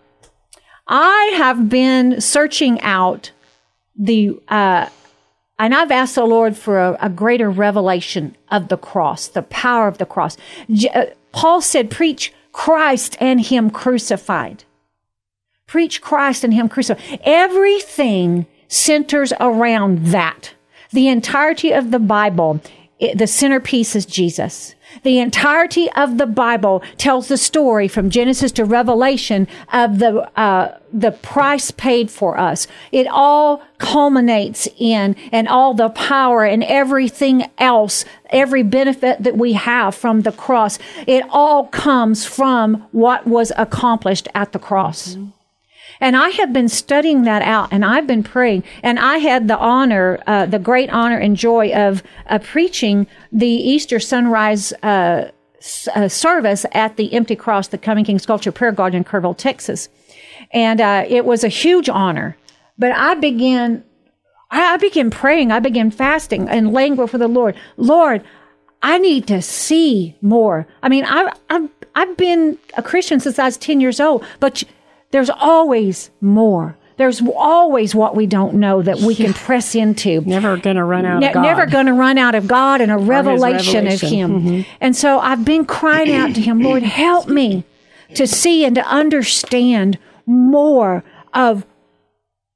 I 0.87 1.35
have 1.37 1.69
been 1.69 2.21
searching 2.21 2.81
out 2.81 3.31
the, 3.97 4.41
uh, 4.49 4.89
and 5.59 5.75
I've 5.75 5.91
asked 5.91 6.15
the 6.15 6.25
Lord 6.25 6.57
for 6.57 6.79
a, 6.79 6.99
a, 7.01 7.09
greater 7.11 7.51
revelation 7.51 8.37
of 8.51 8.69
the 8.69 8.77
cross, 8.77 9.29
the 9.29 9.43
power 9.43 9.87
of 9.87 9.99
the 9.99 10.07
cross. 10.07 10.37
J- 10.71 10.89
uh, 10.89 11.07
Paul 11.33 11.61
said, 11.61 11.91
preach 11.91 12.33
Christ 12.53 13.17
and 13.21 13.41
Him 13.41 13.71
crucified. 13.71 14.65
Preach 15.69 16.01
Christ 16.01 16.43
and 16.43 16.53
Him 16.53 16.69
crucified. 16.69 17.21
Everything 17.23 18.47
centers 18.69 19.33
around 19.39 20.07
that. 20.07 20.55
The 20.91 21.09
entirety 21.09 21.73
of 21.73 21.91
the 21.91 21.99
Bible, 21.99 22.61
it, 22.99 23.19
the 23.19 23.27
centerpiece 23.27 23.95
is 23.95 24.07
Jesus. 24.07 24.75
The 25.03 25.19
entirety 25.19 25.91
of 25.93 26.17
the 26.17 26.27
Bible 26.27 26.83
tells 26.97 27.29
the 27.29 27.37
story 27.37 27.87
from 27.87 28.09
Genesis 28.09 28.51
to 28.53 28.65
Revelation 28.65 29.47
of 29.71 29.99
the 29.99 30.31
uh, 30.39 30.79
the 30.91 31.13
price 31.13 31.71
paid 31.71 32.11
for 32.11 32.39
us. 32.39 32.67
It 32.91 33.07
all 33.07 33.63
culminates 33.77 34.67
in 34.79 35.15
and 35.31 35.47
all 35.47 35.75
the 35.75 35.91
power 35.91 36.45
and 36.45 36.65
everything 36.65 37.51
else, 37.59 38.07
every 38.31 38.63
benefit 38.63 39.23
that 39.23 39.37
we 39.37 39.53
have 39.53 39.95
from 39.95 40.23
the 40.23 40.33
cross. 40.33 40.79
It 41.07 41.25
all 41.29 41.67
comes 41.67 42.25
from 42.25 42.87
what 42.93 43.27
was 43.27 43.53
accomplished 43.59 44.29
at 44.35 44.53
the 44.53 44.59
cross. 44.59 45.15
Mm-hmm. 45.15 45.38
And 46.01 46.17
I 46.17 46.31
have 46.31 46.53
been 46.53 46.69
studying 46.69 47.23
that 47.23 47.43
out 47.43 47.73
and 47.73 47.85
I've 47.85 48.07
been 48.07 48.23
praying. 48.23 48.65
And 48.83 48.99
I 48.99 49.19
had 49.19 49.49
the 49.49 49.59
honor, 49.59 50.23
uh, 50.27 50.47
the 50.47 50.59
great 50.59 50.91
honor 50.91 51.19
and 51.19 51.37
joy 51.37 51.73
of 51.73 52.03
uh, 52.27 52.39
preaching 52.39 53.07
the 53.33 53.49
Easter 53.49 53.99
sunrise 53.99 54.73
uh, 54.83 55.31
uh, 55.95 56.09
service 56.09 56.65
at 56.73 56.97
the 56.97 57.13
Empty 57.13 57.37
Cross, 57.37 57.69
the 57.69 57.79
Coming 57.79 58.05
King 58.05 58.19
Sculpture 58.19 58.53
Prayer 58.53 58.73
Garden 58.73 58.99
in 58.99 59.05
Kerrville, 59.05 59.37
Texas. 59.37 59.89
And 60.53 60.81
uh, 60.81 61.05
it 61.09 61.25
was 61.25 61.45
a 61.45 61.49
huge 61.49 61.89
honor. 61.89 62.37
But 62.79 62.93
I 62.93 63.15
began, 63.15 63.85
I 64.51 64.77
began 64.77 65.11
praying, 65.11 65.51
I 65.51 65.59
began 65.59 65.91
fasting 65.91 66.49
and 66.49 66.73
laying 66.73 66.95
before 66.95 67.19
the 67.19 67.29
Lord. 67.29 67.57
Lord, 67.77 68.23
I 68.83 68.99
need 68.99 69.27
to 69.27 69.43
see 69.43 70.17
more. 70.23 70.69
I 70.83 70.89
mean, 70.89 71.05
I, 71.05 71.33
I've, 71.51 71.69
I've 71.97 72.17
been 72.17 72.59
a 72.77 72.83
Christian 72.83 73.19
since 73.19 73.39
I 73.39 73.47
was 73.47 73.57
10 73.57 73.81
years 73.81 73.99
old, 73.99 74.25
but 74.39 74.63
there's 75.11 75.31
always 75.31 76.11
more. 76.21 76.77
There's 76.97 77.23
always 77.23 77.95
what 77.95 78.17
we 78.17 78.27
don't 78.27 78.55
know 78.55 78.83
that 78.83 78.99
we 78.99 79.15
yeah. 79.15 79.27
can 79.27 79.35
press 79.35 79.77
into. 79.77 80.21
Never 80.23 80.57
going 80.57 80.77
to 80.77 80.85
run 80.85 81.07
out 81.07 81.21
ne- 81.21 81.29
of 81.29 81.35
God. 81.35 81.43
Never 81.43 81.67
going 81.67 81.87
to 81.87 81.93
run 81.93 82.19
out 82.19 82.35
of 82.35 82.49
God 82.49 82.81
and 82.81 82.91
a 82.91 82.97
revelation, 82.97 83.85
revelation, 83.85 83.87
of 83.87 84.01
Him. 84.01 84.31
Mm-hmm. 84.43 84.71
And 84.81 84.97
so 84.97 85.21
I've 85.21 85.45
been 85.45 85.65
crying 85.65 86.13
out 86.13 86.35
to 86.35 86.41
Him, 86.41 86.61
Lord, 86.61 86.83
help 86.83 87.29
me 87.29 87.65
to 88.15 88.27
see 88.27 88.65
and 88.65 88.75
to 88.75 88.85
understand 88.85 89.99
more 90.27 91.05
of 91.33 91.65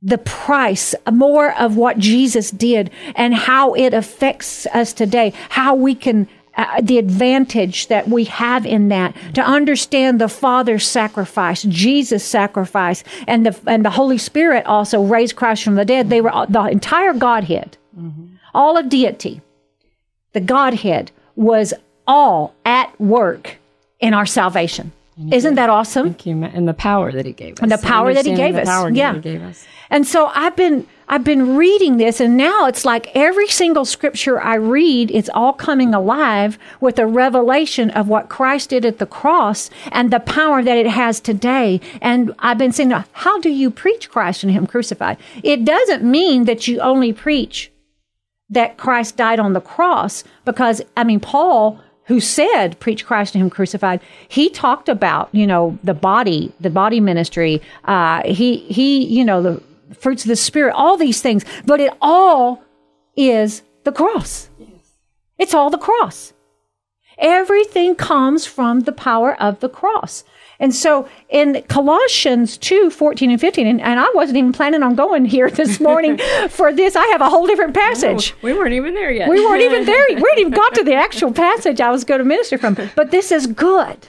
the 0.03 0.19
price, 0.19 0.97
more 1.11 1.53
of 1.53 1.77
what 1.77 1.99
Jesus 1.99 2.51
did 2.51 2.91
and 3.15 3.35
how 3.35 3.75
it 3.75 3.95
affects 3.95 4.67
us 4.67 4.93
today, 4.93 5.33
how 5.51 5.77
we 5.77 5.95
can 5.95 6.29
uh, 6.57 6.81
the 6.83 6.99
advantage 6.99 7.87
that 7.87 8.09
we 8.09 8.25
have 8.25 8.67
in 8.67 8.89
that 8.89 9.15
to 9.35 9.43
understand 9.43 10.21
the 10.21 10.29
Father's 10.29 10.87
sacrifice, 10.87 11.63
Jesus' 11.63 12.25
sacrifice, 12.25 13.05
and 13.27 13.47
the 13.47 13.59
and 13.67 13.85
the 13.85 13.91
Holy 13.91 14.19
Spirit 14.19 14.67
also 14.67 15.03
raised 15.03 15.37
Christ 15.37 15.65
from 15.65 15.77
the 15.77 15.85
dead. 15.85 16.11
They 16.11 16.21
were 16.21 16.33
the 16.49 16.65
entire 16.65 17.15
Godhead, 17.15 17.77
mm-hmm. 17.99 18.35
all 18.55 18.77
of 18.77 18.89
deity, 18.89 19.41
the 20.33 20.41
Godhead 20.41 21.11
was 21.37 21.73
all 22.07 22.55
at 22.65 22.99
work 23.01 23.59
in 24.01 24.15
our 24.15 24.27
salvation. 24.27 24.93
Isn't 25.31 25.55
that 25.57 25.69
awesome? 25.69 26.07
Thank 26.07 26.27
you, 26.27 26.43
and 26.43 26.67
the 26.67 26.75
power 26.75 27.13
that 27.13 27.27
He 27.27 27.33
gave 27.33 27.55
us, 27.55 27.61
and 27.61 27.71
the 27.71 27.79
power 27.79 28.15
that 28.15 28.25
He 28.25 28.35
gave 28.35 28.57
us, 28.57 28.67
yeah. 28.95 29.15
He 29.15 29.21
gave 29.21 29.43
us. 29.43 29.67
And 29.91 30.07
so 30.07 30.27
I've 30.35 30.57
been 30.57 30.87
I've 31.13 31.25
been 31.25 31.57
reading 31.57 31.99
this 31.99 32.21
and 32.21 32.39
now 32.39 32.65
it's 32.65 32.87
like 32.87 33.15
every 33.15 33.47
single 33.47 33.85
scripture 33.85 34.41
I 34.41 34.55
read, 34.55 35.11
it's 35.11 35.29
all 35.35 35.53
coming 35.53 35.93
alive 35.93 36.59
with 36.81 36.99
a 36.99 37.07
revelation 37.07 37.91
of 37.91 38.09
what 38.09 38.31
Christ 38.31 38.71
did 38.71 38.87
at 38.87 38.97
the 38.97 39.05
cross 39.05 39.69
and 39.91 40.11
the 40.11 40.21
power 40.21 40.63
that 40.63 40.79
it 40.79 40.87
has 40.87 41.21
today. 41.21 41.83
And 42.01 42.35
I've 42.39 42.57
been 42.57 42.73
saying, 42.73 42.93
how 43.13 43.39
do 43.41 43.51
you 43.51 43.71
preach 43.71 44.09
Christ 44.09 44.43
and 44.43 44.51
Him 44.51 44.67
crucified? 44.67 45.19
It 45.43 45.67
doesn't 45.67 46.03
mean 46.03 46.47
that 46.47 46.67
you 46.67 46.81
only 46.81 47.13
preach 47.13 47.71
that 48.49 48.79
Christ 48.79 49.19
died 49.19 49.39
on 49.39 49.53
the 49.53 49.61
cross 49.61 50.25
because, 50.47 50.81
I 50.97 51.05
mean, 51.05 51.21
Paul 51.21 51.79
who 52.07 52.19
said 52.19 52.79
preach 52.81 53.07
christ 53.07 53.37
and 53.37 53.43
him 53.43 53.49
crucified 53.49 54.01
he 54.29 54.51
talked 54.51 54.89
about 54.89 55.29
you 55.31 55.47
know 55.47 55.79
the 55.85 55.95
body 55.95 56.53
the 56.59 56.69
body 56.69 56.99
ministry 56.99 57.63
uh, 57.85 58.21
he 58.25 58.57
he 58.57 59.07
you 59.07 59.25
know 59.25 59.41
the 59.41 59.63
fruits 59.95 60.25
of 60.25 60.29
the 60.29 60.37
Spirit, 60.37 60.75
all 60.75 60.97
these 60.97 61.21
things, 61.21 61.45
but 61.65 61.81
it 61.81 61.93
all 62.01 62.63
is 63.17 63.63
the 63.85 63.93
cross. 63.93 64.49
Yes. 64.59 64.69
It's 65.39 65.55
all 65.55 65.71
the 65.71 65.79
cross. 65.79 66.33
Everything 67.19 67.95
comes 67.95 68.47
from 68.47 68.81
the 68.81 68.93
power 68.93 69.41
of 69.41 69.61
the 69.61 69.69
cross. 69.69 70.25
And 70.59 70.73
so 70.75 71.09
in 71.29 71.63
Colossians 71.69 72.57
2 72.57 72.91
14 72.91 73.33
and 73.33 73.41
15, 73.41 73.67
and, 73.67 73.81
and 73.81 73.99
I 73.99 74.09
wasn't 74.15 74.39
even 74.39 74.53
planning 74.53 74.83
on 74.83 74.95
going 74.95 75.25
here 75.25 75.51
this 75.51 75.81
morning 75.81 76.19
for 76.49 76.73
this, 76.73 76.95
I 76.97 77.05
have 77.07 77.21
a 77.21 77.29
whole 77.29 77.47
different 77.47 77.75
passage. 77.75 78.31
No, 78.31 78.37
we 78.43 78.53
weren't 78.53 78.75
even 78.75 78.95
there 78.95 79.11
yet. 79.11 79.29
We 79.29 79.45
weren't 79.45 79.63
even 79.63 79.85
there. 79.85 80.07
We 80.09 80.15
hadn't 80.15 80.39
even 80.39 80.53
got 80.53 80.75
to 80.75 80.85
the 80.85 80.95
actual 80.95 81.33
passage 81.33 81.81
I 81.81 81.91
was 81.91 82.05
going 82.05 82.19
to 82.19 82.25
minister 82.25 82.59
from. 82.59 82.77
But 82.95 83.11
this 83.11 83.33
is 83.33 83.47
good. 83.47 84.09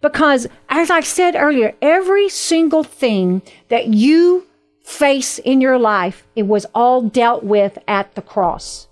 Because, 0.00 0.48
as 0.68 0.90
I 0.90 1.00
said 1.00 1.36
earlier, 1.36 1.74
every 1.80 2.28
single 2.28 2.82
thing 2.82 3.42
that 3.68 3.86
you 3.88 4.46
face 4.82 5.38
in 5.38 5.60
your 5.60 5.78
life, 5.78 6.26
it 6.34 6.44
was 6.44 6.66
all 6.74 7.02
dealt 7.02 7.44
with 7.44 7.78
at 7.86 8.14
the 8.14 8.22
cross. 8.22 8.88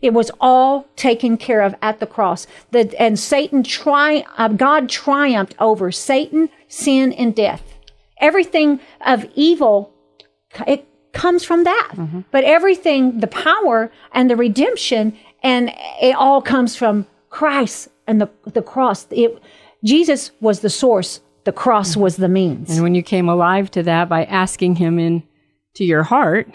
It 0.00 0.12
was 0.12 0.32
all 0.40 0.88
taken 0.96 1.36
care 1.36 1.60
of 1.60 1.76
at 1.80 2.00
the 2.00 2.06
cross. 2.06 2.46
The, 2.72 2.92
and 3.00 3.18
Satan 3.18 3.62
tri- 3.62 4.24
uh, 4.36 4.48
God 4.48 4.88
triumphed 4.88 5.54
over 5.60 5.92
Satan, 5.92 6.48
sin, 6.66 7.12
and 7.12 7.34
death. 7.34 7.62
Everything 8.18 8.80
of 9.06 9.26
evil, 9.36 9.92
it 10.66 10.86
comes 11.12 11.44
from 11.44 11.64
that. 11.64 11.92
Mm-hmm. 11.94 12.20
But 12.32 12.42
everything, 12.44 13.20
the 13.20 13.28
power 13.28 13.92
and 14.12 14.28
the 14.28 14.36
redemption, 14.36 15.16
and 15.42 15.72
it 16.00 16.16
all 16.16 16.42
comes 16.42 16.74
from 16.74 17.06
Christ 17.30 17.88
and 18.06 18.20
the, 18.20 18.28
the 18.44 18.62
cross. 18.62 19.06
It, 19.10 19.40
Jesus 19.84 20.32
was 20.40 20.60
the 20.60 20.70
source 20.70 21.20
the 21.44 21.52
cross 21.52 21.96
was 21.96 22.16
the 22.16 22.28
means. 22.28 22.70
And 22.70 22.82
when 22.82 22.94
you 22.94 23.02
came 23.02 23.28
alive 23.28 23.70
to 23.72 23.82
that 23.84 24.08
by 24.08 24.24
asking 24.24 24.76
Him 24.76 24.98
in 24.98 25.22
to 25.74 25.84
your 25.84 26.02
heart, 26.02 26.48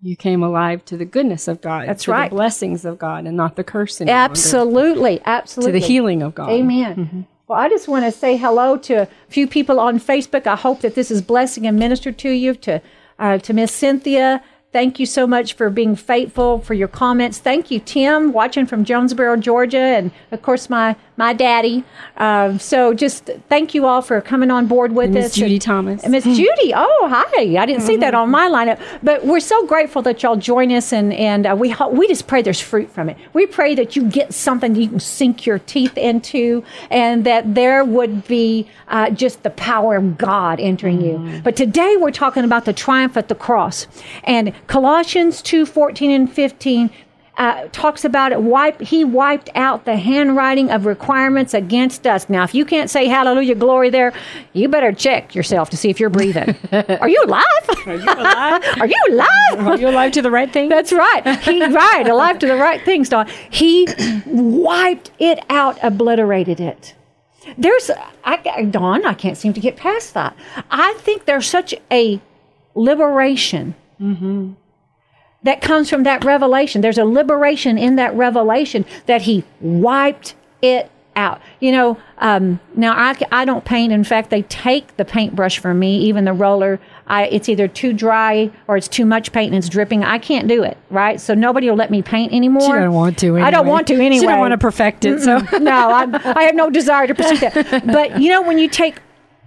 you 0.00 0.16
came 0.16 0.42
alive 0.42 0.84
to 0.86 0.96
the 0.96 1.04
goodness 1.04 1.48
of 1.48 1.60
God. 1.60 1.88
That's 1.88 2.06
right. 2.06 2.30
The 2.30 2.36
blessings 2.36 2.84
of 2.84 2.98
God 2.98 3.26
and 3.26 3.36
not 3.36 3.56
the 3.56 3.64
curse 3.64 4.00
Absolutely. 4.00 5.20
Absolutely. 5.24 5.72
To 5.72 5.80
the 5.80 5.86
healing 5.86 6.22
of 6.22 6.34
God. 6.34 6.50
Amen. 6.50 6.96
Mm-hmm. 6.96 7.20
Well, 7.48 7.58
I 7.58 7.68
just 7.68 7.88
want 7.88 8.04
to 8.04 8.12
say 8.12 8.36
hello 8.36 8.76
to 8.78 9.02
a 9.02 9.08
few 9.28 9.46
people 9.46 9.78
on 9.78 10.00
Facebook. 10.00 10.46
I 10.46 10.56
hope 10.56 10.80
that 10.80 10.94
this 10.94 11.10
is 11.10 11.22
blessing 11.22 11.66
and 11.66 11.78
minister 11.78 12.12
to 12.12 12.30
you, 12.30 12.54
to 12.56 12.82
uh, 13.18 13.38
to 13.38 13.54
Miss 13.54 13.72
Cynthia, 13.72 14.42
Thank 14.76 15.00
you 15.00 15.06
so 15.06 15.26
much 15.26 15.54
for 15.54 15.70
being 15.70 15.96
faithful, 15.96 16.60
for 16.60 16.74
your 16.74 16.86
comments. 16.86 17.38
Thank 17.38 17.70
you, 17.70 17.80
Tim, 17.80 18.30
watching 18.32 18.66
from 18.66 18.84
Jonesboro, 18.84 19.38
Georgia, 19.38 19.78
and 19.78 20.10
of 20.32 20.42
course, 20.42 20.68
my, 20.68 20.96
my 21.16 21.32
daddy. 21.32 21.84
Um, 22.16 22.58
so 22.58 22.92
just 22.94 23.30
thank 23.48 23.74
you 23.74 23.86
all 23.86 24.02
for 24.02 24.20
coming 24.20 24.50
on 24.50 24.66
board 24.66 24.92
with 24.92 25.10
us. 25.10 25.14
Miss 25.14 25.34
Judy 25.34 25.58
Thomas. 25.58 26.06
Miss 26.06 26.24
Judy, 26.36 26.72
oh, 26.74 27.08
hi. 27.10 27.56
I 27.56 27.66
didn't 27.66 27.82
see 27.82 27.96
that 27.96 28.14
on 28.14 28.30
my 28.30 28.48
lineup. 28.48 28.80
But 29.02 29.24
we're 29.24 29.40
so 29.40 29.66
grateful 29.66 30.02
that 30.02 30.22
y'all 30.22 30.36
join 30.36 30.70
us, 30.72 30.92
and, 30.92 31.12
and 31.12 31.46
uh, 31.46 31.56
we, 31.58 31.74
we 31.90 32.08
just 32.08 32.26
pray 32.26 32.42
there's 32.42 32.60
fruit 32.60 32.90
from 32.90 33.08
it. 33.08 33.16
We 33.32 33.46
pray 33.46 33.74
that 33.74 33.96
you 33.96 34.08
get 34.08 34.34
something 34.34 34.74
you 34.74 34.88
can 34.88 35.00
sink 35.00 35.46
your 35.46 35.58
teeth 35.60 35.96
into, 35.96 36.64
and 36.90 37.24
that 37.24 37.54
there 37.54 37.84
would 37.84 38.26
be 38.26 38.68
uh, 38.88 39.10
just 39.10 39.42
the 39.42 39.50
power 39.50 39.96
of 39.96 40.18
God 40.18 40.60
entering 40.60 40.98
mm-hmm. 40.98 41.34
you. 41.34 41.42
But 41.42 41.56
today 41.56 41.96
we're 41.98 42.10
talking 42.10 42.44
about 42.44 42.64
the 42.64 42.72
triumph 42.72 43.16
at 43.16 43.28
the 43.28 43.34
cross. 43.34 43.86
And 44.24 44.52
Colossians 44.66 45.42
2 45.42 45.66
14 45.66 46.10
and 46.10 46.32
15 46.32 46.90
uh, 47.36 47.68
talks 47.72 48.04
about 48.04 48.32
it. 48.32 48.40
Wipe, 48.40 48.80
he 48.80 49.04
wiped 49.04 49.50
out 49.54 49.84
the 49.84 49.96
handwriting 49.96 50.70
of 50.70 50.86
requirements 50.86 51.52
against 51.54 52.06
us. 52.06 52.28
Now, 52.28 52.44
if 52.44 52.54
you 52.54 52.64
can't 52.64 52.88
say 52.88 53.06
hallelujah, 53.06 53.54
glory 53.54 53.90
there, 53.90 54.12
you 54.52 54.68
better 54.68 54.92
check 54.92 55.34
yourself 55.34 55.70
to 55.70 55.76
see 55.76 55.90
if 55.90 56.00
you're 56.00 56.10
breathing. 56.10 56.56
Are 56.72 57.08
you 57.08 57.22
alive? 57.24 57.44
Are 57.86 57.94
you 57.94 58.04
alive? 58.04 58.64
Are 58.80 58.86
you 58.86 59.02
alive? 59.10 59.66
Are 59.66 59.76
you 59.76 59.88
alive 59.88 60.12
to 60.12 60.22
the 60.22 60.30
right 60.30 60.50
thing? 60.50 60.68
That's 60.68 60.92
right. 60.92 61.38
He 61.40 61.64
right 61.64 62.08
alive 62.08 62.38
to 62.38 62.46
the 62.46 62.56
right 62.56 62.82
things. 62.82 63.08
Dawn. 63.08 63.28
He 63.50 63.86
wiped 64.26 65.10
it 65.18 65.44
out, 65.50 65.78
obliterated 65.82 66.60
it. 66.60 66.94
There's, 67.58 67.90
I, 68.24 68.64
Dawn, 68.64 69.04
I 69.04 69.14
can't 69.14 69.36
seem 69.36 69.52
to 69.52 69.60
get 69.60 69.76
past 69.76 70.14
that. 70.14 70.36
I 70.70 70.94
think 70.94 71.26
there's 71.26 71.46
such 71.46 71.74
a 71.92 72.20
liberation. 72.74 73.74
Mm-hmm 74.00 74.54
that 75.46 75.60
comes 75.60 75.88
from 75.90 76.02
that 76.04 76.24
revelation. 76.24 76.80
There's 76.80 76.98
a 76.98 77.04
liberation 77.04 77.78
in 77.78 77.96
that 77.96 78.14
revelation 78.14 78.84
that 79.06 79.22
he 79.22 79.44
wiped 79.60 80.34
it 80.62 80.90
out. 81.16 81.40
You 81.60 81.72
know, 81.72 81.98
um, 82.18 82.60
now 82.74 83.14
I 83.32 83.44
don't 83.44 83.64
paint. 83.64 83.92
In 83.92 84.04
fact, 84.04 84.30
they 84.30 84.42
take 84.42 84.96
the 84.96 85.04
paintbrush 85.04 85.58
from 85.58 85.78
me, 85.78 85.98
even 85.98 86.24
the 86.24 86.32
roller. 86.32 86.78
I, 87.06 87.26
it's 87.26 87.48
either 87.48 87.66
too 87.68 87.92
dry 87.92 88.50
or 88.68 88.76
it's 88.76 88.88
too 88.88 89.06
much 89.06 89.32
paint 89.32 89.54
and 89.54 89.58
it's 89.58 89.68
dripping. 89.68 90.04
I 90.04 90.18
can't 90.18 90.46
do 90.46 90.62
it, 90.62 90.76
right? 90.90 91.20
So 91.20 91.34
nobody 91.34 91.68
will 91.68 91.76
let 91.76 91.90
me 91.90 92.02
paint 92.02 92.32
anymore. 92.32 92.62
She 92.62 92.72
don't 92.72 92.92
want 92.92 93.18
to. 93.18 93.38
I 93.38 93.50
don't 93.50 93.66
want 93.66 93.86
to 93.88 93.94
anyway. 93.94 94.20
She 94.20 94.26
don't 94.26 94.38
want 94.38 94.52
to 94.52 94.58
perfect 94.58 95.04
it. 95.04 95.22
So 95.22 95.38
no, 95.58 95.90
I'm, 95.92 96.14
I 96.14 96.44
have 96.44 96.54
no 96.54 96.70
desire 96.70 97.06
to 97.06 97.14
pursue 97.14 97.38
that. 97.38 97.84
But 97.86 98.20
you 98.20 98.30
know, 98.30 98.42
when 98.42 98.58
you 98.58 98.68
take 98.68 98.98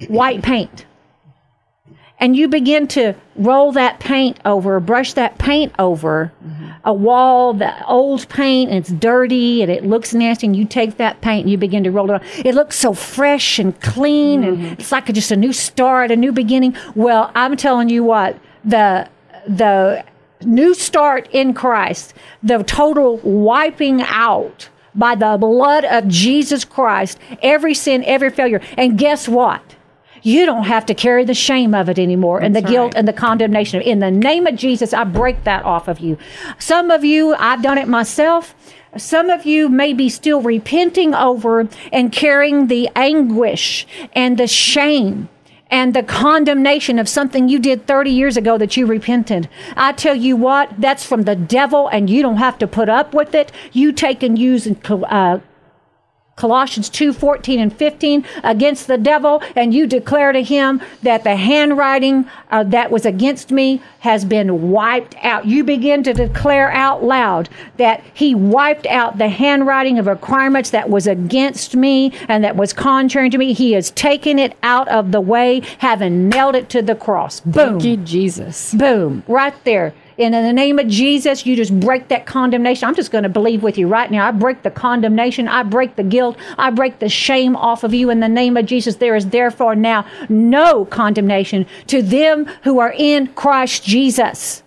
white 0.08 0.42
paint 0.42 0.86
and 2.20 2.36
you 2.36 2.48
begin 2.48 2.88
to 2.90 3.14
roll 3.36 3.72
that 3.72 4.00
paint 4.00 4.38
over, 4.46 4.80
brush 4.80 5.14
that 5.14 5.38
paint 5.38 5.74
over 5.80 6.32
a 6.84 6.94
wall, 6.94 7.54
the 7.54 7.86
old 7.88 8.28
paint, 8.30 8.70
and 8.70 8.78
it's 8.80 8.90
dirty 8.90 9.62
and 9.62 9.72
it 9.72 9.86
looks 9.86 10.14
nasty, 10.14 10.48
and 10.48 10.56
you 10.56 10.66
take 10.66 10.98
that 10.98 11.22
paint 11.22 11.44
and 11.44 11.52
you 11.52 11.58
begin 11.58 11.84
to 11.84 11.92
roll 11.92 12.10
it 12.12 12.16
on. 12.16 12.22
It 12.46 12.56
looks 12.56 12.78
so 12.78 12.94
fresh 12.94 13.60
and 13.60 13.80
clean, 13.82 14.44
and 14.44 14.58
mm-hmm. 14.58 14.74
it's 14.74 14.92
like 14.92 15.06
just 15.14 15.32
a 15.32 15.36
new 15.36 15.54
start, 15.54 16.12
a 16.12 16.16
new 16.16 16.32
beginning. 16.32 16.76
Well, 16.96 17.32
I'm 17.36 17.56
telling 17.58 17.90
you 17.90 18.04
what, 18.04 18.38
the 18.64 19.10
the 19.48 20.04
new 20.42 20.74
start 20.74 21.28
in 21.32 21.54
Christ, 21.54 22.14
the 22.44 22.64
total 22.64 23.18
wiping 23.18 24.02
out 24.02 24.70
by 24.96 25.16
the 25.16 25.38
blood 25.40 25.86
of 25.86 26.08
Jesus 26.08 26.66
Christ, 26.66 27.20
every 27.42 27.74
sin, 27.74 28.04
every 28.06 28.30
failure. 28.30 28.62
And 28.78 28.98
guess 28.98 29.28
what? 29.28 29.76
You 30.22 30.46
don't 30.46 30.66
have 30.66 30.86
to 30.88 30.94
carry 30.94 31.26
the 31.26 31.34
shame 31.34 31.74
of 31.74 31.90
it 31.90 32.00
anymore 32.00 32.40
and 32.40 32.56
the 32.56 32.62
guilt 32.62 32.94
right. 32.94 33.00
and 33.00 33.08
the 33.08 33.14
condemnation. 33.14 33.82
In 33.82 34.00
the 34.00 34.12
name 34.12 34.48
of 34.48 34.56
Jesus, 34.56 34.94
I 34.94 35.04
break 35.04 35.44
that 35.44 35.66
off 35.66 35.88
of 35.88 36.00
you. 36.00 36.18
Some 36.58 36.92
of 36.92 37.04
you, 37.04 37.36
I've 37.36 37.62
done 37.62 37.78
it 37.78 37.88
myself. 37.88 38.56
Some 38.98 39.30
of 39.30 39.46
you 39.46 39.70
may 39.70 39.94
be 39.94 40.10
still 40.10 40.42
repenting 40.42 41.14
over 41.14 41.68
and 41.92 42.12
carrying 42.12 42.68
the 42.68 42.90
anguish 42.96 43.86
and 44.14 44.38
the 44.38 44.48
shame 44.48 45.30
and 45.72 45.94
the 45.94 46.04
condemnation 46.04 46.98
of 46.98 47.08
something 47.08 47.48
you 47.48 47.60
did 47.60 47.86
30 47.86 48.10
years 48.10 48.38
ago 48.38 48.58
that 48.58 48.76
you 48.76 48.86
repented. 48.86 49.48
I 49.76 49.92
tell 49.92 50.16
you 50.16 50.36
what, 50.36 50.72
that's 50.80 51.06
from 51.06 51.24
the 51.24 51.36
devil, 51.36 51.88
and 51.88 52.10
you 52.10 52.22
don't 52.22 52.38
have 52.38 52.58
to 52.60 52.68
put 52.68 52.90
up 52.90 53.14
with 53.14 53.36
it. 53.36 53.52
You 53.72 53.92
take 53.92 54.24
and 54.24 54.38
use 54.38 54.68
uh, 54.68 55.40
Colossians 56.40 56.88
2 56.88 57.12
14 57.12 57.60
and 57.60 57.74
15 57.76 58.26
against 58.46 58.88
the 58.88 58.98
devil, 58.98 59.44
and 59.58 59.74
you 59.74 59.86
declare 59.86 60.32
to 60.32 60.42
him 60.42 60.82
that 61.04 61.26
the 61.26 61.36
handwriting 61.36 62.26
uh, 62.50 62.64
that 62.64 62.90
was 62.90 63.06
against 63.06 63.52
me 63.52 63.82
has 64.00 64.24
been 64.24 64.72
wiped 64.72 65.16
out. 65.22 65.46
You 65.46 65.66
begin 65.66 66.02
to 66.04 66.14
declare 66.14 66.72
out 66.72 67.04
loud 67.04 67.50
that 67.76 68.02
he 68.14 68.34
wiped 68.34 68.88
out 68.88 69.18
the 69.18 69.28
handwriting 69.28 70.00
of 70.00 70.08
requirements 70.08 70.70
that 70.70 70.90
was 70.90 71.08
against 71.08 71.76
me 71.76 72.14
and 72.30 72.42
that 72.46 72.56
was 72.56 72.72
contrary 72.72 73.30
to 73.30 73.38
me. 73.38 73.52
He 73.52 73.74
has 73.74 73.92
taken 73.92 74.40
it 74.40 74.56
out 74.64 74.88
of 74.88 75.12
the 75.12 75.20
way, 75.20 75.62
having 75.80 76.30
nailed 76.30 76.56
it 76.56 76.70
to 76.70 76.82
the 76.82 76.96
cross. 76.96 77.42
Boom. 77.42 77.54
thank 77.54 77.84
you, 77.84 77.98
Jesus. 77.98 78.74
Boom, 78.74 79.24
right 79.28 79.62
there. 79.66 79.94
And 80.20 80.36
in 80.36 80.44
the 80.44 80.52
name 80.52 80.80
of 80.80 80.88
Jesus, 80.88 81.46
you 81.46 81.56
just 81.56 81.80
break 81.80 82.10
that 82.10 82.26
condemnation. 82.26 82.90
I'm 82.90 82.96
just 82.96 83.10
going 83.10 83.24
to 83.24 83.30
believe 83.30 83.64
with 83.64 83.78
you 83.78 83.88
right 83.88 84.12
now. 84.12 84.28
I 84.28 84.32
break 84.32 84.64
the 84.64 84.70
condemnation. 84.70 85.48
I 85.48 85.64
break 85.64 85.96
the 85.96 86.04
guilt. 86.04 86.38
I 86.58 86.72
break 86.72 87.00
the 87.00 87.08
shame 87.08 87.56
off 87.56 87.86
of 87.86 87.94
you 87.94 88.10
in 88.10 88.20
the 88.20 88.28
name 88.28 88.58
of 88.58 88.66
Jesus. 88.66 88.98
There 88.98 89.16
is 89.16 89.28
therefore 89.28 89.76
now 89.76 90.06
no 90.28 90.84
condemnation 90.84 91.66
to 91.88 92.02
them 92.02 92.46
who 92.64 92.80
are 92.80 92.94
in 92.98 93.28
Christ 93.28 93.86
Jesus. 93.86 94.62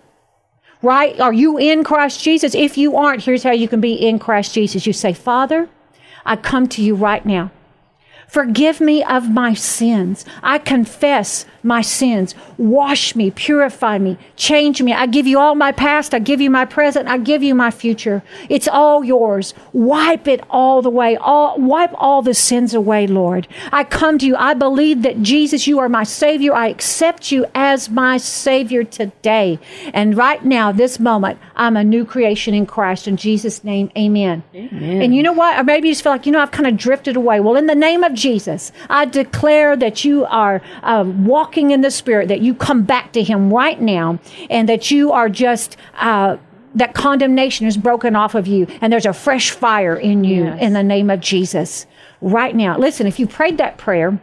Right? 0.81 1.17
Are 1.19 1.31
you 1.31 1.59
in 1.59 1.83
Christ 1.83 2.21
Jesus? 2.21 2.55
If 2.55 2.75
you 2.75 2.97
aren't, 2.97 3.23
here's 3.23 3.43
how 3.43 3.51
you 3.51 3.67
can 3.67 3.79
be 3.79 3.93
in 3.93 4.17
Christ 4.17 4.55
Jesus. 4.55 4.87
You 4.87 4.91
say, 4.91 5.13
Father, 5.13 5.69
I 6.25 6.35
come 6.35 6.67
to 6.69 6.81
you 6.81 6.95
right 6.95 7.25
now. 7.25 7.51
Forgive 8.33 8.81
me 8.81 9.03
of 9.03 9.29
my 9.29 9.53
sins. 9.53 10.25
I 10.41 10.57
confess 10.57 11.45
my 11.61 11.81
sins. 11.81 12.33
Wash 12.57 13.15
me, 13.15 13.29
purify 13.29 13.99
me, 13.99 14.17
change 14.35 14.81
me. 14.81 14.91
I 14.91 15.05
give 15.05 15.27
you 15.27 15.39
all 15.39 15.53
my 15.53 15.71
past. 15.71 16.15
I 16.15 16.19
give 16.19 16.41
you 16.41 16.49
my 16.49 16.65
present. 16.65 17.07
I 17.07 17.19
give 17.19 17.43
you 17.43 17.53
my 17.53 17.69
future. 17.69 18.23
It's 18.49 18.67
all 18.67 19.03
yours. 19.03 19.53
Wipe 19.71 20.27
it 20.27 20.41
all 20.49 20.81
the 20.81 20.89
way. 20.89 21.15
All, 21.15 21.59
wipe 21.59 21.93
all 21.93 22.23
the 22.23 22.33
sins 22.33 22.73
away, 22.73 23.05
Lord. 23.05 23.47
I 23.71 23.83
come 23.83 24.17
to 24.17 24.25
you. 24.25 24.35
I 24.35 24.55
believe 24.55 25.03
that 25.03 25.21
Jesus, 25.21 25.67
you 25.67 25.77
are 25.77 25.87
my 25.87 26.03
Savior. 26.03 26.55
I 26.55 26.69
accept 26.69 27.31
you 27.31 27.45
as 27.53 27.87
my 27.87 28.17
Savior 28.17 28.83
today. 28.83 29.59
And 29.93 30.17
right 30.17 30.43
now, 30.43 30.71
this 30.71 30.99
moment, 30.99 31.37
I'm 31.55 31.77
a 31.77 31.83
new 31.83 32.03
creation 32.03 32.55
in 32.55 32.65
Christ. 32.65 33.07
In 33.07 33.15
Jesus' 33.15 33.63
name, 33.63 33.91
amen. 33.95 34.43
amen. 34.55 35.03
And 35.03 35.15
you 35.15 35.21
know 35.21 35.33
what? 35.33 35.59
Or 35.59 35.63
maybe 35.63 35.87
you 35.87 35.93
just 35.93 36.03
feel 36.03 36.11
like, 36.11 36.25
you 36.25 36.31
know, 36.31 36.39
I've 36.39 36.51
kind 36.51 36.67
of 36.67 36.77
drifted 36.77 37.15
away. 37.15 37.39
Well, 37.39 37.55
in 37.55 37.67
the 37.67 37.75
name 37.75 38.03
of 38.03 38.13
Jesus, 38.23 38.71
I 38.89 39.03
declare 39.03 39.75
that 39.75 40.05
you 40.05 40.23
are 40.25 40.61
uh, 40.81 41.03
walking 41.05 41.71
in 41.71 41.81
the 41.81 41.91
Spirit, 41.91 42.29
that 42.29 42.39
you 42.39 42.53
come 42.55 42.83
back 42.83 43.11
to 43.13 43.21
Him 43.21 43.53
right 43.53 43.79
now, 43.81 44.17
and 44.49 44.67
that 44.69 44.89
you 44.89 45.11
are 45.11 45.29
just. 45.29 45.75
Uh, 45.95 46.37
that 46.75 46.95
condemnation 46.95 47.67
is 47.67 47.77
broken 47.77 48.15
off 48.15 48.33
of 48.33 48.47
you, 48.47 48.65
and 48.81 48.91
there's 48.91 49.05
a 49.05 49.13
fresh 49.13 49.51
fire 49.51 49.95
in 49.95 50.23
you 50.23 50.45
Yes. 50.45 50.59
in 50.59 50.73
the 50.73 50.81
name 50.81 51.11
of 51.11 51.19
Jesus 51.19 51.85
right 52.19 52.55
now. 52.55 52.79
Listen, 52.79 53.05
if 53.05 53.19
you 53.19 53.27
prayed 53.27 53.59
that 53.59 53.77
prayer, 53.77 54.19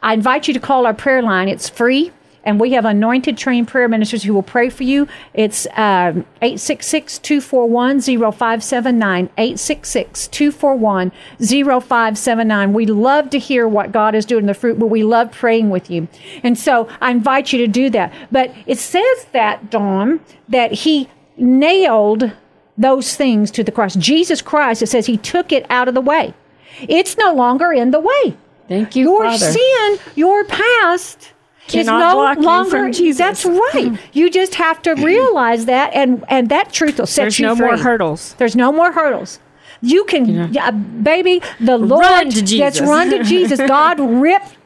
I 0.00 0.14
invite 0.14 0.46
you 0.46 0.54
to 0.54 0.60
call 0.60 0.86
our 0.86 0.94
prayer 0.94 1.20
line. 1.20 1.48
It's 1.48 1.68
free, 1.68 2.12
and 2.44 2.58
we 2.58 2.72
have 2.72 2.84
anointed 2.84 3.36
trained 3.36 3.68
prayer 3.68 3.88
ministers 3.88 4.22
who 4.22 4.34
will 4.34 4.42
pray 4.42 4.68
for 4.68 4.82
you. 4.82 5.06
It's 5.34 5.66
um, 5.76 6.26
866 6.40 7.18
241 7.18 8.00
0579. 8.00 9.30
866 9.36 10.28
241 10.28 11.12
0579. 11.38 12.72
We 12.72 12.86
love 12.86 13.30
to 13.30 13.38
hear 13.38 13.68
what 13.68 13.92
God 13.92 14.14
is 14.14 14.26
doing 14.26 14.42
in 14.42 14.46
the 14.46 14.54
fruit, 14.54 14.78
but 14.78 14.86
we 14.86 15.04
love 15.04 15.30
praying 15.30 15.70
with 15.70 15.90
you. 15.90 16.08
And 16.42 16.58
so 16.58 16.88
I 17.00 17.10
invite 17.10 17.52
you 17.52 17.58
to 17.58 17.68
do 17.68 17.90
that. 17.90 18.12
But 18.30 18.54
it 18.66 18.78
says 18.78 19.26
that, 19.32 19.70
Dawn, 19.70 20.20
that 20.48 20.72
He 20.72 21.08
nailed 21.36 22.32
those 22.76 23.14
things 23.14 23.50
to 23.52 23.62
the 23.62 23.72
cross. 23.72 23.94
Jesus 23.94 24.42
Christ, 24.42 24.82
it 24.82 24.88
says 24.88 25.06
He 25.06 25.16
took 25.16 25.52
it 25.52 25.64
out 25.70 25.88
of 25.88 25.94
the 25.94 26.00
way. 26.00 26.34
It's 26.80 27.16
no 27.16 27.32
longer 27.34 27.72
in 27.72 27.90
the 27.90 28.00
way. 28.00 28.36
Thank 28.68 28.96
you, 28.96 29.04
Your 29.04 29.24
Father. 29.24 29.52
sin, 29.52 29.98
your 30.14 30.44
past 30.44 31.31
Cannot 31.68 31.98
no 31.98 32.14
block 32.14 32.38
longer. 32.38 32.70
from 32.70 32.92
Jesus. 32.92 33.18
That's 33.18 33.44
right. 33.44 33.88
Hmm. 33.88 33.96
You 34.12 34.30
just 34.30 34.56
have 34.56 34.82
to 34.82 34.94
realize 34.94 35.66
that, 35.66 35.94
and 35.94 36.24
and 36.28 36.48
that 36.48 36.72
truth 36.72 36.98
will 36.98 37.06
set 37.06 37.22
There's 37.22 37.38
you 37.38 37.46
no 37.46 37.56
free. 37.56 37.66
There's 37.66 37.70
no 37.70 37.76
more 37.76 37.84
hurdles. 37.84 38.34
There's 38.34 38.56
no 38.56 38.72
more 38.72 38.92
hurdles. 38.92 39.38
You 39.80 40.04
can, 40.04 40.52
yeah, 40.52 40.70
baby. 40.70 41.42
The 41.58 41.76
Lord, 41.76 42.02
Run 42.02 42.30
to 42.30 42.58
That's 42.58 42.80
run 42.80 43.10
to 43.10 43.24
Jesus. 43.24 43.58
God 43.66 43.98
ripped. 43.98 44.56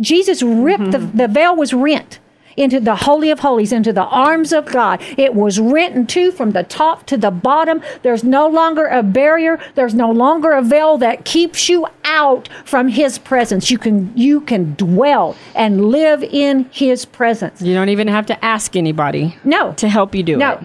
Jesus 0.00 0.42
ripped 0.42 0.92
the 0.92 0.98
mm-hmm. 0.98 1.16
the 1.16 1.28
veil 1.28 1.56
was 1.56 1.72
rent 1.72 2.18
into 2.56 2.80
the 2.80 2.96
holy 2.96 3.30
of 3.30 3.40
holies, 3.40 3.72
into 3.72 3.92
the 3.92 4.04
arms 4.04 4.52
of 4.52 4.66
God. 4.66 5.00
It 5.16 5.34
was 5.34 5.60
rent 5.60 5.94
in 5.94 6.06
two 6.06 6.30
from 6.32 6.52
the 6.52 6.62
top 6.62 7.06
to 7.06 7.16
the 7.16 7.30
bottom. 7.30 7.82
There's 8.02 8.24
no 8.24 8.48
longer 8.48 8.86
a 8.86 9.02
barrier. 9.02 9.58
There's 9.74 9.94
no 9.94 10.10
longer 10.10 10.52
a 10.52 10.62
veil 10.62 10.98
that 10.98 11.24
keeps 11.24 11.68
you 11.68 11.86
out 12.04 12.48
from 12.64 12.88
His 12.88 13.18
presence. 13.18 13.70
You 13.70 13.78
can 13.78 14.12
you 14.16 14.40
can 14.40 14.74
dwell 14.74 15.36
and 15.54 15.86
live 15.86 16.22
in 16.22 16.68
His 16.72 17.04
presence. 17.04 17.60
You 17.60 17.74
don't 17.74 17.90
even 17.90 18.08
have 18.08 18.26
to 18.26 18.44
ask 18.44 18.74
anybody 18.76 19.36
No, 19.44 19.72
to 19.74 19.88
help 19.88 20.14
you 20.14 20.22
do 20.22 20.34
it. 20.34 20.38
No. 20.38 20.64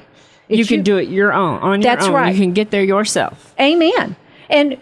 it. 0.50 0.58
You 0.58 0.66
can 0.66 0.78
you. 0.78 0.84
do 0.84 0.98
it 0.98 1.10
your 1.10 1.34
own 1.34 1.60
on 1.60 1.80
That's 1.82 2.06
your 2.06 2.16
own. 2.16 2.22
right. 2.24 2.34
You 2.36 2.40
can 2.42 2.54
get 2.54 2.72
there 2.72 2.84
yourself. 2.84 3.54
Amen. 3.60 4.16
And 4.50 4.78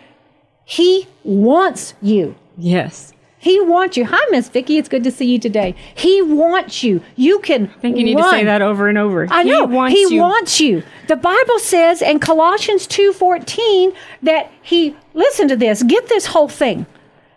He 0.66 1.08
wants 1.24 1.94
you. 2.02 2.36
Yes. 2.58 3.14
He 3.42 3.62
wants 3.62 3.96
you. 3.96 4.06
Hi, 4.06 4.20
Miss 4.32 4.50
Vicky. 4.50 4.78
It's 4.78 4.90
good 4.90 5.04
to 5.06 5.12
see 5.12 5.32
you 5.32 5.40
today. 5.40 5.74
He 5.96 6.22
wants 6.22 6.84
you. 6.84 7.02
You 7.16 7.40
can. 7.40 7.70
I 7.70 7.80
think 7.80 7.98
you 7.98 8.04
need 8.04 8.18
to 8.18 8.30
say 8.30 8.44
that 8.44 8.62
over 8.62 8.90
and 8.90 8.98
over. 8.98 9.28
I 9.32 9.44
know. 9.44 9.66
He 9.66 9.74
wants 9.74 9.96
he 9.96 10.16
you. 10.16 10.22
wants 10.22 10.60
you. 10.62 10.84
The 11.08 11.16
Bible 11.16 11.58
says 11.60 12.02
in 12.02 12.20
Colossians 12.20 12.86
2:14 12.86 13.94
that 14.24 14.52
he 14.62 14.96
listen 15.14 15.48
to 15.48 15.56
this. 15.56 15.84
Get 15.84 16.10
this 16.10 16.28
whole 16.28 16.50
thing. 16.50 16.86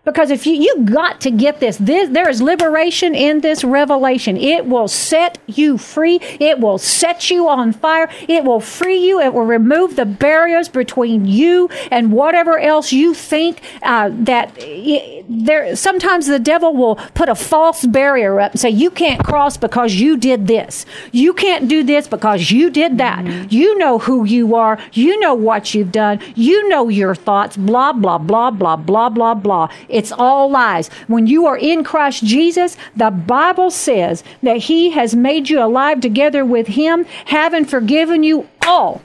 Because 0.04 0.32
if 0.32 0.46
you 0.48 0.54
you 0.54 0.84
got 0.84 1.20
to 1.20 1.30
get 1.30 1.60
this, 1.60 1.76
this 1.76 2.08
there 2.08 2.28
is 2.28 2.42
liberation 2.42 3.14
in 3.14 3.40
this 3.40 3.62
revelation. 3.62 4.36
It 4.36 4.66
will 4.66 4.88
set 4.88 5.38
you 5.46 5.78
free. 5.78 6.18
It 6.40 6.58
will 6.58 6.78
set 6.78 7.30
you 7.30 7.48
on 7.48 7.72
fire. 7.72 8.08
It 8.26 8.42
will 8.42 8.58
free 8.58 8.98
you. 8.98 9.20
It 9.20 9.32
will 9.32 9.44
remove 9.44 9.94
the 9.94 10.04
barriers 10.04 10.68
between 10.68 11.26
you 11.26 11.68
and 11.92 12.10
whatever 12.10 12.58
else 12.58 12.92
you 12.92 13.14
think 13.14 13.60
uh, 13.82 14.10
that 14.12 14.50
i- 14.60 15.22
there. 15.28 15.76
Sometimes 15.76 16.26
the 16.26 16.40
devil 16.40 16.74
will 16.74 16.96
put 17.14 17.28
a 17.28 17.36
false 17.36 17.86
barrier 17.86 18.40
up 18.40 18.52
and 18.52 18.60
say 18.60 18.70
you 18.70 18.90
can't 18.90 19.24
cross 19.24 19.56
because 19.56 19.94
you 19.94 20.16
did 20.16 20.48
this. 20.48 20.84
You 21.12 21.32
can't 21.32 21.68
do 21.68 21.84
this 21.84 22.08
because 22.08 22.50
you 22.50 22.70
did 22.70 22.98
that. 22.98 23.52
You 23.52 23.78
know 23.78 24.00
who 24.00 24.24
you 24.24 24.56
are. 24.56 24.78
You 24.92 25.20
know 25.20 25.34
what 25.34 25.74
you've 25.74 25.92
done. 25.92 26.18
You 26.34 26.68
know 26.68 26.88
your 26.88 27.14
thoughts. 27.14 27.56
Blah 27.56 27.92
blah 27.92 28.18
blah 28.18 28.50
blah 28.50 28.74
blah 28.74 29.08
blah 29.08 29.34
blah. 29.34 29.68
It's 29.92 30.10
all 30.12 30.50
lies. 30.50 30.88
When 31.06 31.26
you 31.26 31.46
are 31.46 31.56
in 31.56 31.84
Christ 31.84 32.24
Jesus, 32.24 32.76
the 32.96 33.10
Bible 33.10 33.70
says 33.70 34.24
that 34.42 34.56
He 34.56 34.90
has 34.90 35.14
made 35.14 35.48
you 35.50 35.62
alive 35.62 36.00
together 36.00 36.44
with 36.44 36.66
Him, 36.68 37.04
having 37.26 37.64
forgiven 37.64 38.22
you 38.22 38.48
all 38.66 39.02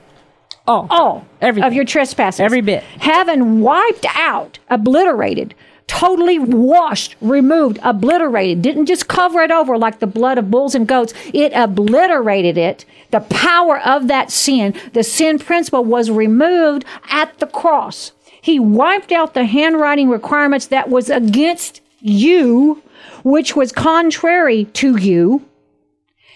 All. 0.65 0.87
all 0.89 1.25
Everything. 1.41 1.67
of 1.67 1.73
your 1.73 1.85
trespasses. 1.85 2.39
Every 2.39 2.61
bit. 2.61 2.83
Having 2.99 3.61
wiped 3.61 4.05
out, 4.15 4.59
obliterated, 4.69 5.53
totally 5.87 6.37
washed, 6.39 7.15
removed, 7.21 7.79
obliterated. 7.83 8.61
Didn't 8.61 8.85
just 8.87 9.07
cover 9.07 9.41
it 9.41 9.51
over 9.51 9.77
like 9.77 9.99
the 9.99 10.07
blood 10.07 10.37
of 10.37 10.51
bulls 10.51 10.75
and 10.75 10.85
goats. 10.87 11.13
It 11.33 11.53
obliterated 11.55 12.57
it. 12.57 12.85
The 13.11 13.21
power 13.21 13.79
of 13.79 14.07
that 14.09 14.29
sin, 14.31 14.73
the 14.91 15.03
sin 15.03 15.39
principle 15.39 15.85
was 15.85 16.11
removed 16.11 16.83
at 17.09 17.37
the 17.39 17.47
cross. 17.47 18.11
He 18.47 18.61
wiped 18.61 19.11
out 19.11 19.33
the 19.33 19.43
handwriting 19.43 20.07
requirements 20.07 20.67
that 20.67 20.87
was 20.87 21.09
against 21.09 21.81
you, 21.99 22.81
which 23.25 23.57
was 23.57 23.73
contrary 23.73 24.63
to 24.71 24.95
you. 24.95 25.45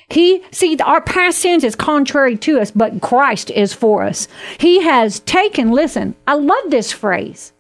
He, 0.10 0.43
see, 0.52 0.78
our 0.80 1.00
past 1.00 1.38
sins 1.38 1.63
is 1.63 1.74
contrary 1.74 2.36
to 2.39 2.60
us, 2.60 2.69
but 2.69 3.00
Christ 3.00 3.50
is 3.50 3.71
for 3.74 4.04
us. 4.04 4.28
He 4.60 4.82
has 4.84 5.21
taken, 5.21 5.71
listen, 5.71 6.15
I 6.28 6.34
love 6.34 6.65
this 6.69 6.91
phrase. 6.91 7.54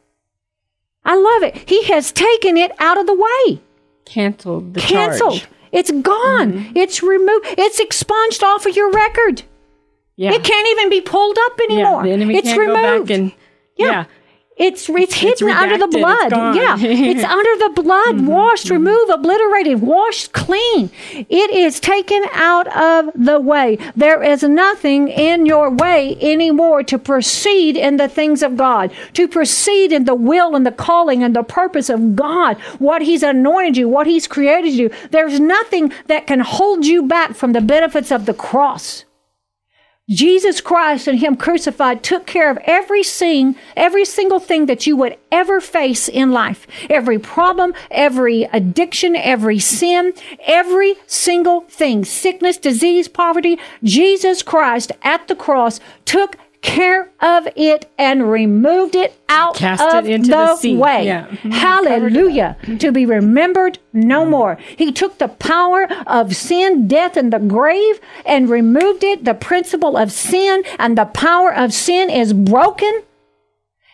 I 1.05 1.15
love 1.15 1.43
it. 1.43 1.69
He 1.69 1.85
has 1.85 2.11
taken 2.11 2.57
it 2.57 2.73
out 2.77 2.99
of 2.99 3.07
the 3.07 3.15
way. 3.15 3.61
Canceled 4.03 4.73
the 4.73 4.81
Canceled. 4.81 5.39
charge. 5.39 5.49
It's 5.71 5.91
gone. 5.91 6.51
Mm-hmm. 6.51 6.75
It's 6.77 7.01
removed. 7.01 7.45
It's 7.57 7.79
expunged 7.79 8.43
off 8.43 8.65
of 8.65 8.75
your 8.75 8.91
record. 8.91 9.43
Yeah. 10.17 10.33
It 10.33 10.43
can't 10.43 10.67
even 10.71 10.89
be 10.89 10.99
pulled 10.99 11.37
up 11.45 11.57
anymore. 11.61 12.01
yeah. 12.01 12.03
The 12.03 12.11
enemy 12.11 12.35
it's 12.35 12.49
can't 12.49 12.59
removed. 12.59 12.81
go 12.81 12.99
back 13.05 13.09
and 13.17 13.31
Yeah. 13.77 13.85
yeah. 13.91 14.05
It's 14.61 14.87
it's 14.89 15.15
hidden 15.15 15.49
under 15.49 15.77
the 15.79 15.87
redacted. 15.87 16.25
It's 16.25 16.29
blood. 16.29 16.55
yeah, 16.55 16.77
it's 16.79 17.23
under 17.39 17.55
the 17.57 17.81
blood, 17.81 18.15
mm-hmm. 18.15 18.27
washed, 18.27 18.65
mm-hmm. 18.65 18.73
removed, 18.73 19.11
obliterated, 19.11 19.81
washed 19.81 20.33
clean. 20.33 20.91
It 21.13 21.49
is 21.49 21.79
taken 21.79 22.23
out 22.33 22.67
of 22.77 23.09
the 23.15 23.39
way. 23.39 23.79
There 23.95 24.21
is 24.21 24.43
nothing 24.43 25.07
in 25.07 25.47
your 25.47 25.71
way 25.71 26.15
anymore 26.21 26.83
to 26.83 26.99
proceed 26.99 27.75
in 27.75 27.97
the 27.97 28.07
things 28.07 28.43
of 28.43 28.55
God, 28.55 28.91
to 29.13 29.27
proceed 29.27 29.91
in 29.91 30.05
the 30.05 30.13
will 30.13 30.55
and 30.55 30.63
the 30.63 30.71
calling 30.71 31.23
and 31.23 31.35
the 31.35 31.43
purpose 31.43 31.89
of 31.89 32.15
God, 32.15 32.59
what 32.77 33.01
He's 33.01 33.23
anointed 33.23 33.77
you, 33.77 33.89
what 33.89 34.05
He's 34.05 34.27
created 34.27 34.73
you. 34.73 34.91
There's 35.09 35.39
nothing 35.39 35.91
that 36.05 36.27
can 36.27 36.41
hold 36.41 36.85
you 36.85 37.01
back 37.01 37.33
from 37.33 37.53
the 37.53 37.61
benefits 37.61 38.11
of 38.11 38.27
the 38.27 38.35
cross. 38.35 39.05
Jesus 40.11 40.59
Christ 40.59 41.07
and 41.07 41.19
Him 41.19 41.37
crucified 41.37 42.03
took 42.03 42.25
care 42.25 42.51
of 42.51 42.57
every 42.65 43.01
sin, 43.01 43.55
every 43.77 44.03
single 44.03 44.39
thing 44.39 44.65
that 44.65 44.85
you 44.85 44.97
would 44.97 45.17
ever 45.31 45.61
face 45.61 46.09
in 46.09 46.31
life. 46.31 46.67
Every 46.89 47.17
problem, 47.17 47.73
every 47.89 48.43
addiction, 48.43 49.15
every 49.15 49.57
sin, 49.57 50.13
every 50.45 50.95
single 51.07 51.61
thing. 51.61 52.03
Sickness, 52.03 52.57
disease, 52.57 53.07
poverty. 53.07 53.57
Jesus 53.83 54.43
Christ 54.43 54.91
at 55.01 55.29
the 55.29 55.35
cross 55.35 55.79
took 56.03 56.35
care 56.61 57.09
of 57.19 57.47
it 57.55 57.89
and 57.97 58.31
removed 58.31 58.95
it 58.95 59.19
out 59.29 59.55
Cast 59.55 59.81
of 59.95 60.05
it 60.05 60.11
into 60.11 60.29
the, 60.29 60.35
the 60.37 60.55
sea. 60.57 60.77
way. 60.77 61.05
Yeah. 61.05 61.25
Mhm. 61.27 61.53
Hallelujah. 61.53 62.57
to 62.79 62.91
be 62.91 63.05
remembered 63.05 63.79
no 63.93 64.25
more. 64.25 64.57
He 64.77 64.91
took 64.91 65.17
the 65.17 65.27
power 65.27 65.87
of 66.05 66.35
sin, 66.35 66.87
death, 66.87 67.17
and 67.17 67.33
the 67.33 67.39
grave 67.39 67.99
and 68.25 68.49
removed 68.49 69.03
it. 69.03 69.25
The 69.25 69.33
principle 69.33 69.97
of 69.97 70.11
sin 70.11 70.63
and 70.77 70.97
the 70.97 71.05
power 71.05 71.53
of 71.53 71.73
sin 71.73 72.09
is 72.09 72.33
broken. 72.33 73.01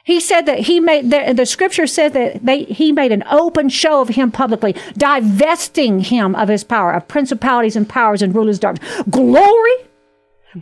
He 0.04 0.20
said 0.22 0.46
that 0.46 0.60
he 0.60 0.80
made 0.80 1.12
the, 1.12 1.34
the 1.34 1.46
scripture 1.46 1.86
said 1.86 2.14
that 2.14 2.46
they, 2.46 2.64
he 2.64 2.94
made 2.94 3.12
an 3.12 3.24
open 3.30 3.68
show 3.68 4.00
of 4.00 4.08
him 4.10 4.32
publicly, 4.32 4.74
divesting 4.98 6.00
him 6.00 6.34
of 6.36 6.48
his 6.48 6.64
power, 6.64 6.94
of 6.94 7.08
principalities 7.10 7.76
and 7.76 7.88
powers 7.90 8.22
and 8.22 8.34
rulers 8.34 8.56
of 8.58 8.62
darkness. 8.62 9.02
Glory, 9.10 9.72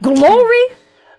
glory, 0.01 0.63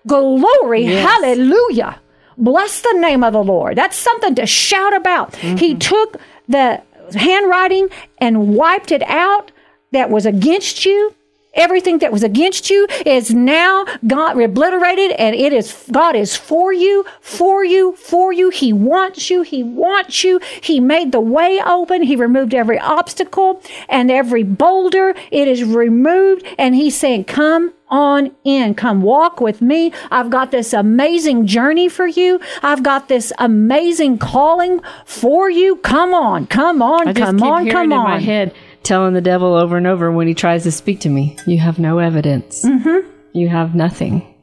glory, 0.07 0.85
hallelujah. 0.85 1.99
Bless 2.37 2.81
the 2.81 2.97
name 2.99 3.23
of 3.23 3.33
the 3.33 3.43
Lord. 3.43 3.77
That's 3.77 3.97
something 3.97 4.35
to 4.35 4.45
shout 4.45 4.95
about. 4.95 5.35
He 5.35 5.73
mm-hmm. 5.73 5.79
took 5.79 6.17
the 6.47 6.81
handwriting 7.15 7.89
and 8.19 8.55
wiped 8.55 8.91
it 8.91 9.03
out 9.03 9.51
that 9.91 10.09
was 10.09 10.25
against 10.25 10.85
you. 10.85 11.15
Everything 11.57 11.97
that 11.99 12.11
was 12.11 12.23
against 12.23 12.69
you 12.69 12.87
is 13.05 13.33
now 13.33 13.85
God 14.05 14.39
obliterated 14.39 15.11
and 15.11 15.35
it 15.35 15.51
is, 15.51 15.85
God 15.91 16.15
is 16.15 16.35
for 16.35 16.71
you, 16.71 17.05
for 17.19 17.65
you, 17.65 17.95
for 17.95 18.31
you. 18.31 18.49
He 18.49 18.71
wants 18.71 19.29
you. 19.29 19.41
He 19.41 19.63
wants 19.63 20.23
you. 20.23 20.39
He 20.61 20.79
made 20.79 21.11
the 21.11 21.19
way 21.19 21.59
open. 21.65 22.03
He 22.03 22.15
removed 22.15 22.53
every 22.53 22.79
obstacle 22.79 23.61
and 23.89 24.11
every 24.11 24.43
boulder. 24.43 25.15
It 25.31 25.47
is 25.47 25.63
removed. 25.63 26.45
And 26.57 26.75
he's 26.75 26.95
saying, 26.95 27.25
come 27.25 27.73
on 27.89 28.31
in. 28.43 28.75
Come 28.75 29.01
walk 29.01 29.39
with 29.41 29.61
me. 29.61 29.91
I've 30.11 30.29
got 30.29 30.51
this 30.51 30.73
amazing 30.73 31.47
journey 31.47 31.89
for 31.89 32.07
you. 32.07 32.39
I've 32.61 32.83
got 32.83 33.07
this 33.07 33.31
amazing 33.39 34.17
calling 34.19 34.81
for 35.05 35.49
you. 35.49 35.77
Come 35.77 36.13
on, 36.13 36.47
come 36.47 36.81
on, 36.81 37.13
come 37.13 37.41
on, 37.41 37.69
come 37.69 37.91
in 37.91 37.97
on. 37.97 38.03
my 38.03 38.19
head 38.19 38.53
telling 38.83 39.13
the 39.13 39.21
devil 39.21 39.53
over 39.53 39.77
and 39.77 39.87
over 39.87 40.11
when 40.11 40.27
he 40.27 40.33
tries 40.33 40.63
to 40.63 40.71
speak 40.71 40.99
to 41.01 41.09
me, 41.09 41.37
you 41.45 41.59
have 41.59 41.79
no 41.79 41.99
evidence. 41.99 42.63
Mm-hmm. 42.63 43.09
You 43.33 43.49
have 43.49 43.75
nothing. 43.75 44.33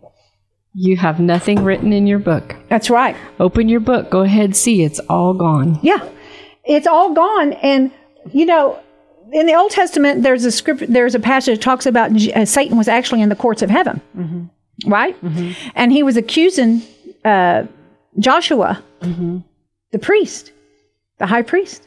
You 0.74 0.96
have 0.96 1.20
nothing 1.20 1.62
written 1.62 1.92
in 1.92 2.06
your 2.06 2.18
book. 2.18 2.56
That's 2.68 2.90
right. 2.90 3.16
Open 3.38 3.68
your 3.68 3.80
book. 3.80 4.10
Go 4.10 4.20
ahead, 4.20 4.56
see. 4.56 4.82
It's 4.82 4.98
all 5.08 5.34
gone. 5.34 5.78
Yeah, 5.82 6.08
it's 6.64 6.86
all 6.86 7.12
gone. 7.14 7.52
And 7.54 7.92
you 8.32 8.46
know, 8.46 8.80
in 9.32 9.46
the 9.46 9.54
Old 9.54 9.70
Testament, 9.70 10.22
there's 10.22 10.44
a 10.44 10.50
script, 10.52 10.84
there's 10.88 11.14
a 11.14 11.20
passage 11.20 11.58
that 11.58 11.62
talks 11.62 11.86
about 11.86 12.10
uh, 12.12 12.44
Satan 12.44 12.76
was 12.76 12.88
actually 12.88 13.22
in 13.22 13.28
the 13.28 13.36
courts 13.36 13.62
of 13.62 13.70
heaven, 13.70 14.00
right? 14.86 15.16
And 15.74 15.92
he 15.92 16.02
was 16.02 16.16
accusing 16.16 16.82
uh, 17.24 17.64
Joshua, 18.18 18.82
the 19.00 19.98
priest, 20.00 20.52
the 21.18 21.26
high 21.26 21.42
priest. 21.42 21.86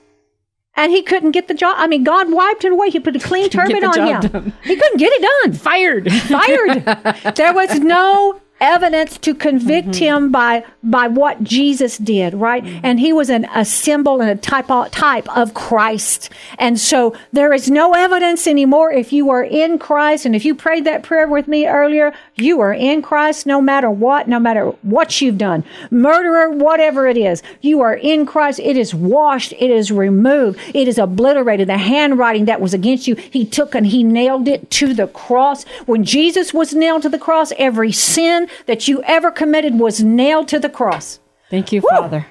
And 0.77 0.91
he 0.91 1.01
couldn't 1.01 1.31
get 1.31 1.47
the 1.47 1.55
job. 1.55 1.75
I 1.77 1.87
mean, 1.87 2.03
God 2.03 2.31
wiped 2.31 2.63
it 2.63 2.71
away. 2.71 2.91
He 2.91 2.99
put 2.99 3.15
a 3.15 3.19
clean 3.19 3.49
turban 3.49 3.83
on 3.83 3.99
him. 3.99 4.21
done. 4.21 4.53
He 4.63 4.75
couldn't 4.75 4.97
get 4.97 5.11
it 5.11 5.21
done. 5.43 5.53
Fired. 5.53 6.11
fired. 6.13 7.35
there 7.35 7.53
was 7.53 7.79
no 7.79 8.39
evidence 8.59 9.17
to 9.19 9.33
convict 9.33 9.87
Mm-hmm. 9.87 10.03
him 10.03 10.31
by 10.31 10.63
by 10.83 11.07
what 11.07 11.43
Jesus 11.43 11.97
did, 11.97 12.33
right? 12.33 12.63
And 12.83 12.99
he 12.99 13.11
was 13.11 13.29
an, 13.29 13.45
a 13.53 13.65
symbol 13.65 14.21
and 14.21 14.29
a 14.29 14.35
type 14.35 14.71
of, 14.71 14.89
type 14.91 15.27
of 15.35 15.53
Christ. 15.53 16.29
And 16.57 16.79
so 16.79 17.13
there 17.33 17.53
is 17.53 17.69
no 17.69 17.93
evidence 17.93 18.47
anymore 18.47 18.91
if 18.91 19.11
you 19.11 19.29
are 19.29 19.43
in 19.43 19.77
Christ. 19.79 20.25
And 20.25 20.33
if 20.35 20.45
you 20.45 20.55
prayed 20.55 20.85
that 20.85 21.03
prayer 21.03 21.27
with 21.27 21.47
me 21.47 21.67
earlier, 21.67 22.13
you 22.35 22.61
are 22.61 22.73
in 22.73 23.01
Christ 23.01 23.45
no 23.45 23.59
matter 23.61 23.91
what, 23.91 24.29
no 24.29 24.39
matter 24.39 24.67
what 24.81 25.19
you've 25.19 25.37
done, 25.37 25.65
murderer, 25.91 26.51
whatever 26.51 27.05
it 27.07 27.17
is, 27.17 27.43
you 27.61 27.81
are 27.81 27.95
in 27.95 28.25
Christ. 28.25 28.59
It 28.59 28.77
is 28.77 28.95
washed. 28.95 29.51
It 29.53 29.69
is 29.69 29.91
removed. 29.91 30.59
It 30.73 30.87
is 30.87 30.97
obliterated. 30.97 31.67
The 31.67 31.77
handwriting 31.77 32.45
that 32.45 32.61
was 32.61 32.73
against 32.73 33.07
you, 33.07 33.15
he 33.15 33.45
took 33.45 33.75
and 33.75 33.87
he 33.87 34.03
nailed 34.03 34.47
it 34.47 34.69
to 34.71 34.93
the 34.93 35.07
cross. 35.07 35.65
When 35.85 36.05
Jesus 36.05 36.53
was 36.53 36.73
nailed 36.73 37.01
to 37.01 37.09
the 37.09 37.19
cross, 37.19 37.51
every 37.57 37.91
sin 37.91 38.46
that 38.65 38.87
you 38.87 39.03
ever 39.03 39.31
committed 39.31 39.79
was 39.79 40.03
nailed 40.03 40.47
to 40.49 40.59
the 40.59 40.69
cross. 40.69 41.19
Thank 41.49 41.71
you, 41.71 41.81
Father. 41.81 42.25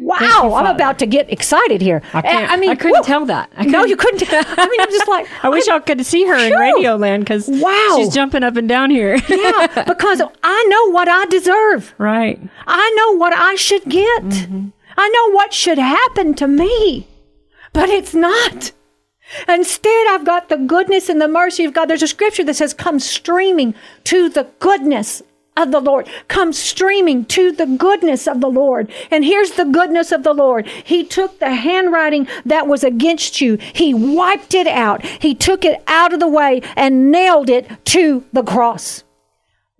Wow, 0.00 0.18
you, 0.44 0.54
I'm 0.54 0.72
about 0.76 1.00
to 1.00 1.06
get 1.06 1.28
excited 1.32 1.80
here. 1.82 2.02
I, 2.14 2.22
can't, 2.22 2.52
I 2.52 2.56
mean, 2.56 2.76
couldn't 2.76 2.98
whew. 2.98 3.02
tell 3.04 3.26
that. 3.26 3.50
I 3.56 3.64
No, 3.64 3.80
couldn't- 3.82 3.88
you 3.90 3.96
couldn't. 3.96 4.22
I 4.32 4.66
mean, 4.68 4.80
I'm 4.80 4.90
just 4.90 5.08
like, 5.08 5.26
I 5.42 5.48
wish 5.48 5.66
y'all 5.66 5.80
could 5.80 6.06
see 6.06 6.24
her 6.24 6.36
in 6.36 6.50
Phew. 6.50 6.58
Radio 6.58 6.94
Land 6.96 7.24
because 7.24 7.48
Wow. 7.48 7.94
she's 7.96 8.14
jumping 8.14 8.44
up 8.44 8.56
and 8.56 8.68
down 8.68 8.90
here. 8.90 9.16
yeah, 9.28 9.82
because 9.84 10.22
I 10.44 10.64
know 10.68 10.92
what 10.92 11.08
I 11.08 11.26
deserve. 11.26 11.94
right. 11.98 12.40
I 12.66 12.90
know 12.96 13.16
what 13.18 13.32
I 13.32 13.56
should 13.56 13.84
get. 13.86 14.22
Mm-hmm. 14.22 14.68
I 14.96 15.08
know 15.08 15.34
what 15.34 15.52
should 15.52 15.78
happen 15.78 16.32
to 16.34 16.46
me, 16.46 17.08
but 17.72 17.88
it's 17.88 18.14
not. 18.14 18.70
Instead, 19.48 20.06
I've 20.10 20.24
got 20.24 20.48
the 20.48 20.56
goodness 20.56 21.08
and 21.08 21.20
the 21.20 21.28
mercy 21.28 21.64
of 21.64 21.74
God. 21.74 21.86
There's 21.86 22.02
a 22.02 22.08
scripture 22.08 22.44
that 22.44 22.54
says, 22.54 22.72
Come 22.72 22.98
streaming 22.98 23.74
to 24.04 24.28
the 24.28 24.46
goodness 24.60 25.22
of 25.58 25.70
the 25.70 25.80
Lord. 25.80 26.08
Come 26.28 26.52
streaming 26.52 27.24
to 27.26 27.52
the 27.52 27.66
goodness 27.66 28.26
of 28.26 28.40
the 28.40 28.48
Lord. 28.48 28.90
And 29.10 29.24
here's 29.24 29.52
the 29.52 29.64
goodness 29.64 30.12
of 30.12 30.22
the 30.22 30.32
Lord. 30.32 30.66
He 30.66 31.04
took 31.04 31.38
the 31.38 31.54
handwriting 31.54 32.28
that 32.44 32.66
was 32.66 32.84
against 32.84 33.40
you, 33.40 33.56
He 33.56 33.92
wiped 33.92 34.54
it 34.54 34.66
out, 34.66 35.04
He 35.04 35.34
took 35.34 35.64
it 35.64 35.82
out 35.86 36.12
of 36.12 36.20
the 36.20 36.28
way 36.28 36.62
and 36.76 37.10
nailed 37.10 37.50
it 37.50 37.84
to 37.86 38.24
the 38.32 38.42
cross. 38.42 39.04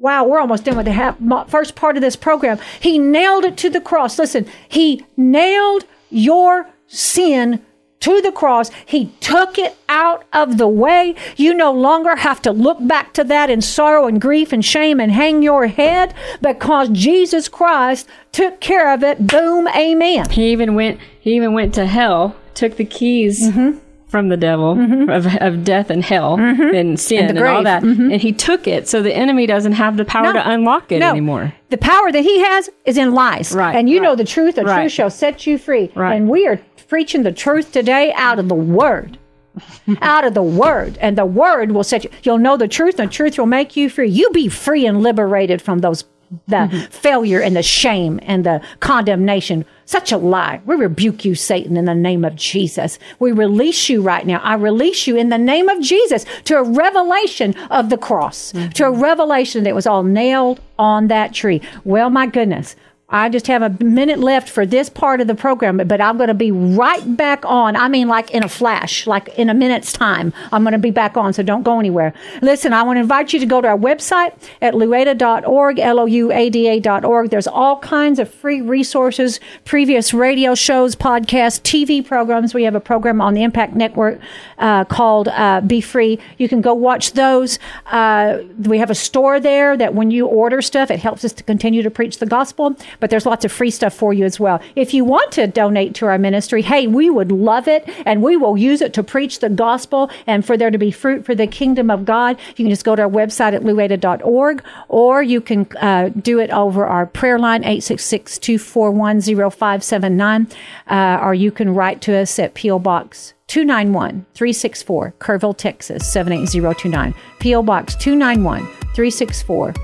Wow, 0.01 0.25
we're 0.25 0.39
almost 0.39 0.65
done 0.65 0.77
with 0.77 0.87
the 0.87 0.93
half, 0.93 1.19
first 1.49 1.75
part 1.75 1.97
of 1.97 2.03
this 2.03 2.15
program. 2.15 2.59
He 2.79 2.99
nailed 2.99 3.45
it 3.45 3.57
to 3.59 3.71
the 3.71 3.81
cross. 3.81 4.19
Listen, 4.19 4.47
he 4.69 5.05
nailed 5.17 5.85
your 6.09 6.69
sin 6.87 7.65
to 8.01 8.21
the 8.21 8.33
cross. 8.33 8.71
He 8.87 9.07
took 9.21 9.59
it 9.59 9.77
out 9.89 10.25
of 10.33 10.59
the 10.59 10.69
way. 10.69 11.15
You 11.37 11.55
no 11.55 11.73
longer 11.73 12.17
have 12.17 12.41
to 12.43 12.53
look 12.53 12.79
back 12.87 13.13
to 13.15 13.25
that 13.25 13.51
in 13.51 13.61
sorrow 13.61 14.07
and 14.07 14.21
grief 14.21 14.53
and 14.53 14.65
shame 14.65 15.01
and 15.01 15.11
hang 15.13 15.43
your 15.43 15.67
head 15.67 16.15
because 16.41 16.89
Jesus 16.91 17.49
Christ 17.49 18.09
took 18.33 18.61
care 18.61 18.93
of 18.93 19.03
it. 19.03 19.27
Boom, 19.27 19.69
amen. 19.69 20.31
He 20.31 20.53
even 20.53 20.75
went. 20.75 21.01
He 21.21 21.35
even 21.35 21.53
went 21.53 21.75
to 21.75 21.87
hell. 21.87 22.37
Took 22.55 22.77
the 22.77 22.85
keys 22.85 23.49
mm-hmm. 23.51 23.79
from 24.09 24.29
the 24.31 24.37
devil 24.37 24.75
mm-hmm. 24.75 25.09
of, 25.11 25.27
of 25.37 25.65
death 25.65 25.91
and 25.91 26.03
hell 26.05 26.35
and 26.39 26.99
sin 26.99 27.19
Mm-hmm. 27.27 27.29
And 27.29 27.39
and, 27.39 27.47
all 27.47 27.63
that. 27.63 27.83
Mm-hmm. 27.85 28.13
And 28.13 28.21
he 28.21 28.33
took 28.33 28.67
it 28.67 28.89
so 28.89 29.01
the 29.01 29.15
enemy 29.15 29.47
doesn't 29.47 29.73
have 29.73 29.97
the 29.97 30.05
power 30.05 30.25
No. 30.25 30.33
to 30.33 30.51
unlock 30.51 30.91
it 30.91 30.99
No. 30.99 31.11
anymore. 31.11 31.55
The 31.69 31.79
power 31.79 32.11
that 32.11 32.23
he 32.23 32.41
has 32.41 32.69
is 32.85 32.97
in 32.97 33.13
lies. 33.13 33.53
Right, 33.53 33.77
And 33.77 33.89
you 33.89 34.01
know 34.01 34.17
the 34.17 34.25
truth, 34.25 34.57
the 34.57 34.65
Right. 34.65 34.81
truth 34.83 34.93
shall 34.93 35.11
set 35.11 35.47
you 35.47 35.57
free. 35.59 35.93
Right. 35.95 36.15
And 36.17 36.29
we 36.29 36.49
are 36.49 36.59
preaching 36.89 37.23
the 37.23 37.33
truth 37.33 37.73
today 37.73 38.13
out 38.15 38.39
of 38.39 38.49
the 38.49 38.55
word. 38.55 39.19
out 40.03 40.25
of 40.25 40.35
the 40.35 40.43
word. 40.43 40.99
And 41.01 41.17
the 41.19 41.27
word 41.27 41.73
will 41.73 41.85
set 41.85 42.05
you 42.05 42.11
you'll 42.23 42.39
know 42.39 42.57
the 42.57 42.69
truth, 42.69 42.99
and 42.99 43.09
the 43.11 43.15
truth 43.15 43.39
will 43.39 43.47
make 43.47 43.77
you 43.77 43.91
free. 43.91 44.09
You 44.09 44.31
be 44.31 44.49
free 44.49 44.87
and 44.87 45.03
liberated 45.03 45.61
from 45.63 45.81
those 45.81 46.05
the 46.47 46.57
Mm-hmm. 46.57 46.79
failure 46.91 47.41
and 47.41 47.57
the 47.57 47.63
shame 47.63 48.21
and 48.23 48.45
the 48.45 48.61
condemnation. 48.81 49.65
Such 49.87 50.13
a 50.13 50.19
lie. 50.19 50.61
We 50.67 50.77
rebuke 50.77 51.25
you, 51.25 51.35
Satan, 51.35 51.79
in 51.79 51.87
the 51.87 51.95
name 51.95 52.23
of 52.23 52.37
Jesus. 52.37 52.99
We 53.19 53.33
release 53.33 53.89
you 53.89 54.03
right 54.03 54.27
now. 54.27 54.39
I 54.41 54.53
release 54.55 55.07
you 55.07 55.17
in 55.17 55.31
the 55.31 55.39
name 55.39 55.71
of 55.71 55.81
Jesus 55.81 56.27
to 56.45 56.59
a 56.59 56.63
revelation 56.63 57.55
of 57.71 57.89
the 57.89 57.97
cross, 57.97 58.53
to 58.75 58.85
a 58.85 58.91
revelation 58.91 59.65
that 59.65 59.75
was 59.75 59.87
all 59.87 60.03
nailed 60.03 60.61
on 60.79 61.09
that 61.09 61.33
tree. 61.33 61.63
Well, 61.85 62.11
my 62.11 62.27
goodness. 62.27 62.77
I 63.11 63.31
just 63.31 63.47
have 63.47 63.63
a 63.63 63.71
minute 63.83 64.19
left 64.19 64.51
for 64.51 64.67
this 64.67 64.91
part 64.91 65.23
of 65.23 65.29
the 65.29 65.35
program, 65.35 65.79
but 65.79 65.99
I'm 65.99 66.19
going 66.19 66.29
to 66.29 66.35
be 66.35 66.51
right 66.53 67.17
back 67.17 67.43
on. 67.47 67.75
I 67.75 67.89
mean, 67.89 68.07
like 68.07 68.33
in 68.33 68.45
a 68.45 68.51
flash, 68.51 69.07
like 69.07 69.29
in 69.39 69.49
a 69.49 69.55
minute's 69.55 69.95
time, 69.95 70.31
I'm 70.53 70.63
going 70.63 70.73
to 70.73 70.79
be 70.79 70.91
back 70.91 71.17
on. 71.17 71.33
So 71.33 71.43
don't 71.43 71.63
go 71.63 71.81
anywhere. 71.81 72.13
Listen, 72.43 72.75
I 72.75 72.83
want 72.83 72.99
to 72.99 73.01
invite 73.01 73.33
you 73.33 73.41
to 73.41 73.47
go 73.47 73.63
to 73.63 73.69
our 73.69 73.79
website 73.79 74.35
at 74.61 74.75
louada.org, 74.75 75.79
L-O-U-A-D-A.org. 75.79 77.31
There's 77.31 77.47
all 77.47 77.79
kinds 77.79 78.19
of 78.19 78.33
free 78.33 78.61
resources, 78.61 79.41
previous 79.65 80.13
radio 80.13 80.55
shows, 80.55 80.95
podcasts, 80.95 81.63
TV 81.63 82.07
programs. 82.07 82.53
We 82.53 82.65
have 82.65 82.75
a 82.75 82.81
program 82.81 83.23
on 83.23 83.33
the 83.33 83.43
Impact 83.43 83.75
Network 83.75 84.21
uh, 84.59 84.85
called 84.85 85.29
uh, 85.29 85.63
Be 85.63 85.81
Free. 85.81 86.19
You 86.37 86.47
can 86.47 86.61
go 86.61 86.75
watch 86.75 87.13
those. 87.13 87.59
Uh, 87.87 88.41
we 88.65 88.77
have 88.77 88.91
a 88.91 88.95
store 88.95 89.41
there 89.41 89.79
that 89.79 89.95
when 89.95 90.11
you 90.11 90.27
order 90.27 90.61
stuff, 90.61 90.91
it 90.91 91.01
helps 91.01 91.25
us 91.25 91.33
to 91.33 91.43
continue 91.43 91.83
to 91.83 91.91
preach 91.91 92.19
the 92.19 92.27
gospel. 92.27 92.77
But 93.01 93.11
there's 93.11 93.27
lots 93.27 93.45
of 93.45 93.53
free 93.53 93.71
stuff 93.71 93.95
for 93.95 94.13
you 94.13 94.25
as 94.25 94.41
well. 94.41 94.61
If 94.77 94.95
you 94.95 95.05
want 95.05 95.33
to 95.33 95.47
donate 95.47 95.95
to 95.97 96.07
our 96.07 96.19
ministry, 96.19 96.63
hey, 96.63 96.87
we 96.87 97.11
would 97.11 97.31
love 97.31 97.69
it, 97.69 97.87
and 98.05 98.23
we 98.23 98.37
will 98.37 98.57
use 98.57 98.81
it 98.81 98.93
to 98.95 99.03
preach 99.03 99.41
the 99.41 99.49
gospel 99.49 100.11
and 100.27 100.45
for 100.45 100.57
there 100.57 100.71
to 100.71 100.79
be 100.79 100.91
fruit 100.91 101.25
for 101.25 101.35
the 101.35 101.47
kingdom 101.47 101.91
of 101.91 102.05
God. 102.05 102.39
You 102.57 102.65
can 102.65 102.71
just 102.71 102.85
go 102.85 102.97
to 102.97 103.03
our 103.03 103.11
website 103.11 103.55
at 103.55 103.63
louada.org, 103.63 104.63
or 104.89 105.23
you 105.23 105.41
can 105.41 105.67
uh, 105.81 106.11
do 106.11 106.39
it 106.39 106.51
over 106.51 106.87
our 106.87 107.07
prayer 107.07 107.39
line, 107.39 107.63
866-241-0579, 107.63 110.53
uh, 110.89 111.21
or 111.23 111.35
you 111.35 111.51
can 111.51 111.75
write 111.75 112.01
to 112.03 112.15
us 112.17 112.39
at 112.39 112.55
P.O. 112.55 112.79
Box 112.79 113.35
291 113.49 114.27
364, 114.35 115.15
Kerrville, 115.19 115.57
Texas 115.57 116.07
78029. 116.13 117.15
P.O. 117.41 117.63
Box 117.63 117.97
291 117.97 118.61
364. 118.95 119.75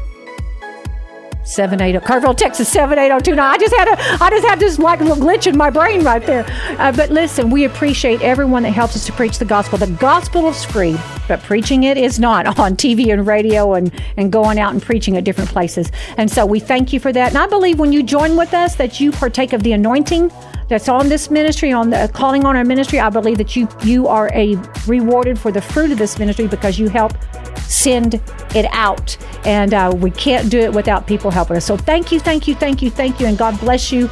780 1.44 2.06
Kerrville, 2.06 2.36
Texas 2.36 2.68
78029. 2.68 3.38
I 3.38 3.58
just 3.58 3.74
had 3.74 3.88
a 3.88 4.24
I 4.24 4.30
just 4.30 4.46
had 4.46 4.58
this 4.58 4.78
like 4.78 5.00
little 5.00 5.16
glitch 5.16 5.46
in 5.46 5.56
my 5.56 5.70
brain 5.70 6.02
right 6.02 6.24
there. 6.24 6.44
Uh, 6.78 6.90
but 6.92 7.10
listen, 7.10 7.50
we 7.50 7.64
appreciate 7.64 8.22
everyone 8.22 8.62
that 8.62 8.70
helps 8.70 8.96
us 8.96 9.06
to 9.06 9.12
preach 9.12 9.38
the 9.38 9.44
gospel. 9.44 9.78
The 9.78 9.86
gospel 9.86 10.48
is 10.48 10.64
free, 10.64 10.96
but 11.28 11.40
preaching 11.42 11.84
it 11.84 11.96
is 11.96 12.18
not 12.18 12.46
on 12.58 12.76
TV 12.76 13.12
and 13.12 13.26
radio 13.26 13.74
and 13.74 13.92
and 14.16 14.32
going 14.32 14.58
out 14.58 14.72
and 14.72 14.82
preaching 14.82 15.16
at 15.16 15.24
different 15.24 15.50
places. 15.50 15.92
And 16.16 16.30
so 16.30 16.46
we 16.46 16.60
thank 16.60 16.92
you 16.92 17.00
for 17.00 17.12
that. 17.12 17.28
And 17.28 17.38
I 17.38 17.46
believe 17.46 17.78
when 17.78 17.92
you 17.92 18.02
join 18.02 18.36
with 18.36 18.54
us 18.54 18.76
that 18.76 19.00
you 19.00 19.12
partake 19.12 19.52
of 19.52 19.62
the 19.62 19.72
anointing 19.72 20.32
that's 20.68 20.88
on 20.88 21.08
this 21.08 21.30
ministry, 21.30 21.72
on 21.72 21.90
the 21.90 22.10
calling 22.12 22.44
on 22.44 22.56
our 22.56 22.64
ministry. 22.64 23.00
I 23.00 23.10
believe 23.10 23.38
that 23.38 23.56
you 23.56 23.68
you 23.82 24.08
are 24.08 24.30
a 24.34 24.56
rewarded 24.86 25.38
for 25.38 25.52
the 25.52 25.60
fruit 25.60 25.90
of 25.90 25.98
this 25.98 26.18
ministry 26.18 26.46
because 26.46 26.78
you 26.78 26.88
help 26.88 27.12
send 27.60 28.14
it 28.54 28.66
out, 28.70 29.16
and 29.44 29.74
uh, 29.74 29.92
we 29.96 30.10
can't 30.10 30.50
do 30.50 30.58
it 30.58 30.72
without 30.72 31.06
people 31.06 31.30
helping 31.30 31.56
us. 31.56 31.64
So 31.64 31.76
thank 31.76 32.12
you, 32.12 32.20
thank 32.20 32.48
you, 32.48 32.54
thank 32.54 32.82
you, 32.82 32.90
thank 32.90 33.20
you, 33.20 33.26
and 33.26 33.36
God 33.36 33.58
bless 33.60 33.92
you. 33.92 34.08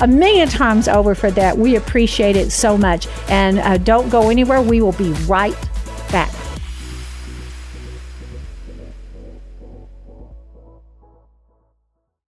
A 0.00 0.06
million 0.06 0.48
times 0.48 0.88
over 0.88 1.14
for 1.14 1.30
that. 1.30 1.56
We 1.56 1.76
appreciate 1.76 2.36
it 2.36 2.50
so 2.50 2.76
much. 2.76 3.06
And 3.28 3.60
uh, 3.60 3.78
don't 3.78 4.08
go 4.08 4.28
anywhere. 4.28 4.60
We 4.60 4.80
will 4.82 4.92
be 4.92 5.12
right 5.26 5.56
back. 6.10 6.34